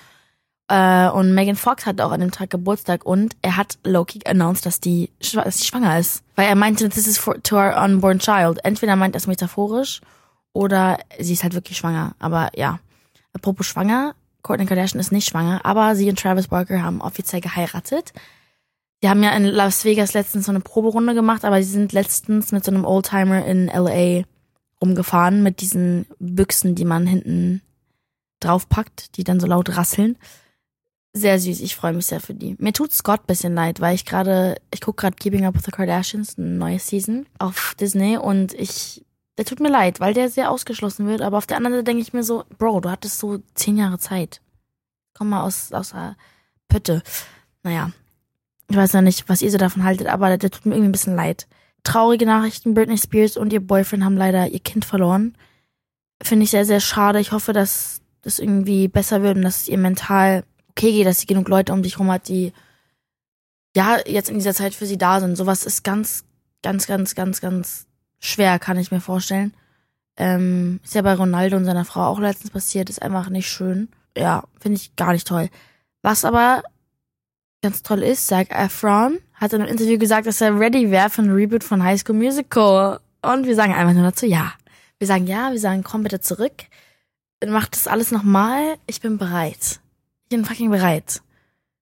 Äh, 0.68 1.08
und 1.10 1.34
Megan 1.34 1.56
Fox 1.56 1.84
hat 1.86 2.00
auch 2.00 2.10
an 2.10 2.20
dem 2.20 2.30
Tag 2.30 2.50
Geburtstag 2.50 3.04
und 3.04 3.36
er 3.42 3.56
hat 3.56 3.78
Loki 3.84 4.20
announced, 4.24 4.64
dass 4.64 4.80
die, 4.80 5.10
dass 5.20 5.58
die 5.58 5.66
schwanger 5.66 5.98
ist. 5.98 6.24
Weil 6.36 6.48
er 6.48 6.54
meinte, 6.54 6.88
this 6.88 7.06
is 7.06 7.18
for, 7.18 7.40
to 7.42 7.56
our 7.56 7.76
unborn 7.84 8.18
child. 8.18 8.64
Entweder 8.64 8.96
meint 8.96 9.14
er 9.14 9.18
es 9.18 9.26
metaphorisch 9.26 10.00
oder 10.52 10.98
sie 11.18 11.34
ist 11.34 11.42
halt 11.42 11.54
wirklich 11.54 11.76
schwanger. 11.76 12.14
Aber 12.18 12.50
ja. 12.56 12.80
Apropos 13.34 13.66
schwanger, 13.66 14.14
Courtney 14.44 14.66
Kardashian 14.66 15.00
ist 15.00 15.10
nicht 15.10 15.28
schwanger, 15.28 15.60
aber 15.64 15.96
sie 15.96 16.08
und 16.08 16.20
Travis 16.20 16.46
Barker 16.46 16.82
haben 16.82 17.00
offiziell 17.00 17.40
geheiratet. 17.40 18.12
Die 19.02 19.08
haben 19.08 19.24
ja 19.24 19.32
in 19.32 19.44
Las 19.44 19.84
Vegas 19.84 20.14
letztens 20.14 20.46
so 20.46 20.52
eine 20.52 20.60
Proberunde 20.60 21.14
gemacht, 21.14 21.44
aber 21.44 21.60
sie 21.60 21.70
sind 21.70 21.92
letztens 21.92 22.52
mit 22.52 22.64
so 22.64 22.70
einem 22.70 22.84
Oldtimer 22.84 23.44
in 23.44 23.66
LA 23.66 24.22
rumgefahren 24.80 25.42
mit 25.42 25.60
diesen 25.60 26.06
Büchsen, 26.20 26.76
die 26.76 26.84
man 26.84 27.08
hinten 27.08 27.60
draufpackt, 28.38 29.16
die 29.16 29.24
dann 29.24 29.40
so 29.40 29.48
laut 29.48 29.76
rasseln 29.76 30.16
sehr 31.14 31.38
süß. 31.38 31.60
Ich 31.60 31.76
freue 31.76 31.92
mich 31.92 32.06
sehr 32.06 32.20
für 32.20 32.34
die. 32.34 32.56
Mir 32.58 32.72
tut 32.72 32.92
Scott 32.92 33.26
bisschen 33.26 33.54
leid, 33.54 33.80
weil 33.80 33.94
ich 33.94 34.04
gerade, 34.04 34.56
ich 34.72 34.80
gucke 34.80 35.00
gerade 35.00 35.16
Keeping 35.16 35.46
Up 35.46 35.54
with 35.54 35.62
the 35.64 35.70
Kardashians, 35.70 36.36
eine 36.36 36.48
neue 36.48 36.80
Season 36.80 37.26
auf 37.38 37.74
Disney 37.78 38.18
und 38.18 38.52
ich, 38.54 39.03
der 39.36 39.44
tut 39.44 39.60
mir 39.60 39.70
leid, 39.70 40.00
weil 40.00 40.14
der 40.14 40.28
sehr 40.28 40.50
ausgeschlossen 40.50 41.06
wird. 41.06 41.22
Aber 41.22 41.38
auf 41.38 41.46
der 41.46 41.56
anderen 41.56 41.74
Seite 41.74 41.84
denke 41.84 42.02
ich 42.02 42.12
mir 42.12 42.22
so, 42.22 42.44
Bro, 42.58 42.80
du 42.80 42.90
hattest 42.90 43.18
so 43.18 43.38
zehn 43.54 43.76
Jahre 43.76 43.98
Zeit. 43.98 44.40
Komm 45.14 45.30
mal 45.30 45.42
aus, 45.42 45.72
aus 45.72 45.90
der 45.90 46.16
Pütte. 46.68 47.02
Naja, 47.62 47.90
ich 48.68 48.76
weiß 48.76 48.92
ja 48.92 49.02
nicht, 49.02 49.28
was 49.28 49.42
ihr 49.42 49.50
so 49.50 49.58
davon 49.58 49.84
haltet, 49.84 50.06
aber 50.06 50.36
der 50.36 50.50
tut 50.50 50.66
mir 50.66 50.74
irgendwie 50.74 50.88
ein 50.88 50.92
bisschen 50.92 51.16
leid. 51.16 51.46
Traurige 51.82 52.26
Nachrichten, 52.26 52.74
Britney 52.74 52.96
Spears 52.96 53.36
und 53.36 53.52
ihr 53.52 53.60
Boyfriend 53.60 54.04
haben 54.04 54.16
leider 54.16 54.48
ihr 54.48 54.60
Kind 54.60 54.84
verloren. 54.84 55.36
Finde 56.22 56.44
ich 56.44 56.50
sehr, 56.50 56.64
sehr 56.64 56.80
schade. 56.80 57.20
Ich 57.20 57.32
hoffe, 57.32 57.52
dass 57.52 58.00
das 58.22 58.38
irgendwie 58.38 58.88
besser 58.88 59.22
wird 59.22 59.36
und 59.36 59.42
dass 59.42 59.62
es 59.62 59.68
ihr 59.68 59.78
mental 59.78 60.44
okay 60.70 60.92
geht, 60.92 61.06
dass 61.06 61.20
sie 61.20 61.26
genug 61.26 61.48
Leute 61.48 61.72
um 61.72 61.82
dich 61.82 61.98
rum 61.98 62.10
hat, 62.10 62.28
die 62.28 62.52
ja 63.76 63.98
jetzt 64.06 64.30
in 64.30 64.38
dieser 64.38 64.54
Zeit 64.54 64.74
für 64.74 64.86
sie 64.86 64.96
da 64.96 65.20
sind. 65.20 65.36
Sowas 65.36 65.66
ist 65.66 65.84
ganz, 65.84 66.24
ganz, 66.62 66.86
ganz, 66.86 67.14
ganz, 67.14 67.40
ganz 67.40 67.86
schwer, 68.24 68.58
kann 68.58 68.78
ich 68.78 68.90
mir 68.90 69.00
vorstellen. 69.00 69.54
Ähm, 70.16 70.80
ist 70.84 70.94
ja 70.94 71.02
bei 71.02 71.14
Ronaldo 71.14 71.56
und 71.56 71.64
seiner 71.64 71.84
Frau 71.84 72.04
auch 72.06 72.20
letztens 72.20 72.50
passiert, 72.50 72.88
ist 72.88 73.02
einfach 73.02 73.28
nicht 73.28 73.48
schön. 73.48 73.88
Ja, 74.16 74.44
finde 74.60 74.76
ich 74.76 74.94
gar 74.96 75.12
nicht 75.12 75.26
toll. 75.26 75.48
Was 76.02 76.24
aber 76.24 76.62
ganz 77.62 77.82
toll 77.82 78.02
ist, 78.02 78.26
Zac 78.26 78.50
Efron 78.50 79.18
hat 79.34 79.52
in 79.52 79.62
einem 79.62 79.70
Interview 79.70 79.98
gesagt, 79.98 80.26
dass 80.26 80.40
er 80.40 80.58
ready 80.58 80.90
wäre 80.90 81.10
für 81.10 81.22
ein 81.22 81.30
Reboot 81.30 81.64
von 81.64 81.82
High 81.82 82.00
School 82.00 82.16
Musical. 82.16 83.00
Und 83.22 83.46
wir 83.46 83.54
sagen 83.54 83.74
einfach 83.74 83.94
nur 83.94 84.04
dazu 84.04 84.26
ja. 84.26 84.52
Wir 84.98 85.06
sagen 85.06 85.26
ja, 85.26 85.50
wir 85.50 85.58
sagen 85.58 85.82
komm 85.82 86.02
bitte 86.02 86.20
zurück. 86.20 86.64
Macht 87.44 87.74
das 87.74 87.88
alles 87.88 88.10
nochmal. 88.10 88.76
Ich 88.86 89.00
bin 89.00 89.18
bereit 89.18 89.80
bin 90.34 90.44
fucking 90.44 90.70
bereit. 90.70 91.22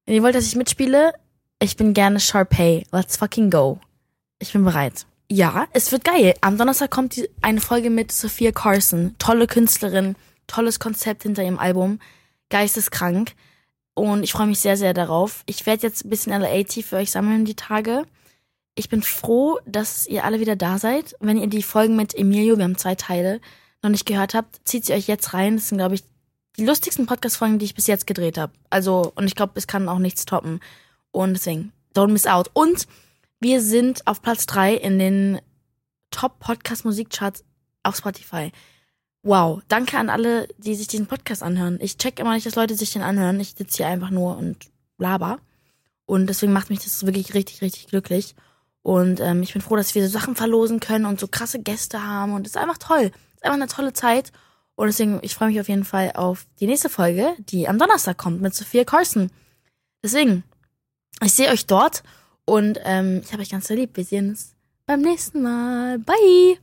Wenn 0.05 0.15
ihr 0.15 0.23
wollt, 0.23 0.35
dass 0.35 0.47
ich 0.47 0.57
mitspiele, 0.57 1.15
ich 1.59 1.77
bin 1.77 1.95
gerne 1.95 2.21
Sharpay. 2.21 2.85
Let's 2.93 3.17
fucking 3.17 3.51
go. 3.51 3.79
Ich 4.39 4.53
bin 4.53 4.65
bereit. 4.65 5.07
Ja, 5.35 5.67
es 5.73 5.91
wird 5.91 6.05
geil. 6.05 6.35
Am 6.43 6.59
Donnerstag 6.59 6.91
kommt 6.91 7.17
die, 7.17 7.27
eine 7.41 7.63
Folge 7.63 7.89
mit 7.89 8.13
Sophia 8.13 8.53
Carson. 8.53 9.15
Tolle 9.19 9.47
Künstlerin, 9.47 10.15
tolles 10.47 10.79
Konzept 10.79 11.23
hinter 11.23 11.43
ihrem 11.43 11.59
Album. 11.59 12.01
Geisteskrank. 12.51 13.33
Und 13.95 14.25
ich 14.25 14.33
freue 14.33 14.47
mich 14.47 14.61
sehr, 14.61 14.77
sehr 14.77 14.93
darauf. 14.93 15.43
Ich 15.47 15.65
werde 15.65 15.85
jetzt 15.85 16.05
ein 16.05 16.11
bisschen 16.11 16.39
LAT 16.39 16.75
für 16.85 16.97
euch 16.97 17.11
sammeln 17.11 17.47
die 17.47 17.55
Tage. 17.55 18.05
Ich 18.75 18.91
bin 18.91 19.03
froh, 19.03 19.59
dass 19.65 20.07
ihr 20.07 20.25
alle 20.25 20.39
wieder 20.39 20.55
da 20.55 20.77
seid. 20.77 21.17
Wenn 21.19 21.39
ihr 21.39 21.47
die 21.47 21.63
Folgen 21.63 21.97
mit 21.97 22.15
Emilio, 22.15 22.59
wir 22.59 22.65
haben 22.65 22.77
zwei 22.77 22.95
Teile, 22.95 23.41
noch 23.83 23.89
nicht 23.89 24.05
gehört 24.05 24.35
habt, 24.35 24.61
zieht 24.69 24.85
sie 24.85 24.93
euch 24.93 25.09
jetzt 25.09 25.33
rein. 25.33 25.57
Das 25.57 25.71
sind, 25.71 25.79
glaube 25.79 25.95
ich, 25.95 26.05
die 26.59 26.67
lustigsten 26.67 27.07
Podcast-Folgen, 27.07 27.59
die 27.59 27.65
ich 27.65 27.75
bis 27.75 27.87
jetzt 27.87 28.07
gedreht 28.07 28.37
habe. 28.37 28.53
Also, 28.69 29.11
und 29.15 29.25
ich 29.25 29.35
glaube, 29.35 29.53
es 29.55 29.67
kann 29.67 29.89
auch 29.89 29.99
nichts 29.99 30.27
toppen. 30.27 30.61
Und 31.11 31.33
deswegen, 31.33 31.73
don't 31.95 32.09
miss 32.09 32.27
out. 32.27 32.51
Und 32.53 32.87
wir 33.43 33.61
sind 33.61 34.07
auf 34.07 34.23
Platz 34.23 34.47
drei 34.47 34.75
in 34.75 34.99
den 34.99 35.41
Top-Podcast-Musikcharts 36.11 37.45
auf 37.83 37.97
Spotify. 37.97 38.53
Wow, 39.25 39.63
danke 39.69 39.99
an 39.99 40.11
alle, 40.11 40.49
die 40.59 40.75
sich 40.77 40.87
diesen 40.87 41.07
Podcast 41.07 41.43
anhören. 41.43 41.79
Ich 41.81 41.97
check 41.97 42.21
immer 42.21 42.35
nicht, 42.35 42.47
dass 42.47 42.55
Leute 42.55 42.77
sich 42.77 42.93
den 42.93 43.03
anhören. 43.03 43.41
Ich 43.41 43.55
sitze 43.57 43.79
hier 43.79 43.89
einfach 43.89 44.11
nur 44.11 44.37
und 44.37 44.71
laber. 44.99 45.41
Und 46.07 46.29
deswegen 46.29 46.53
macht 46.53 46.71
mich 46.71 46.81
das 46.81 47.05
wirklich 47.05 47.35
richtig, 47.35 47.63
richtig 47.63 47.89
glücklich. 47.89 48.37
Und 48.83 49.21
ähm, 49.21 49.43
ich 49.43 49.53
bin 49.53 49.63
froh, 49.63 49.77
dass 49.77 49.95
wir 49.95 50.03
so 50.05 50.09
Sachen 50.09 50.37
verlosen 50.37 50.81
können 50.81 51.07
und 51.07 51.19
so 51.19 51.27
krasse 51.27 51.61
Gäste 51.61 52.07
haben. 52.07 52.35
Und 52.35 52.47
es 52.47 52.55
ist 52.55 52.61
einfach 52.61 52.79
toll. 52.79 53.11
Es 53.11 53.37
ist 53.37 53.45
einfach 53.45 53.55
eine 53.55 53.69
tolle 53.69 53.93
Zeit. 53.93 54.33
Und 54.77 54.87
deswegen, 54.87 55.19
ich 55.23 55.35
freue 55.35 55.49
mich 55.49 55.61
auf 55.61 55.69
jeden 55.69 55.85
Fall 55.85 56.13
auf 56.15 56.47
die 56.61 56.67
nächste 56.67 56.89
Folge, 56.89 57.35
die 57.39 57.69
am 57.69 57.79
Donnerstag 57.79 58.19
kommt 58.19 58.41
mit 58.41 58.55
Sophia 58.55 58.85
Carson. 58.85 59.31
Deswegen, 60.03 60.45
ich 61.23 61.33
sehe 61.33 61.51
euch 61.51 61.67
dort 61.67 62.03
und 62.45 62.81
ähm, 62.85 63.21
ich 63.25 63.33
habe 63.33 63.43
euch 63.43 63.51
ganz 63.51 63.69
lieb. 63.71 63.97
Wir 63.97 64.05
sehen 64.05 64.31
uns 64.31 64.55
beim 64.87 65.01
nächsten 65.01 65.43
Mal. 65.43 65.99
Bye! 65.99 66.63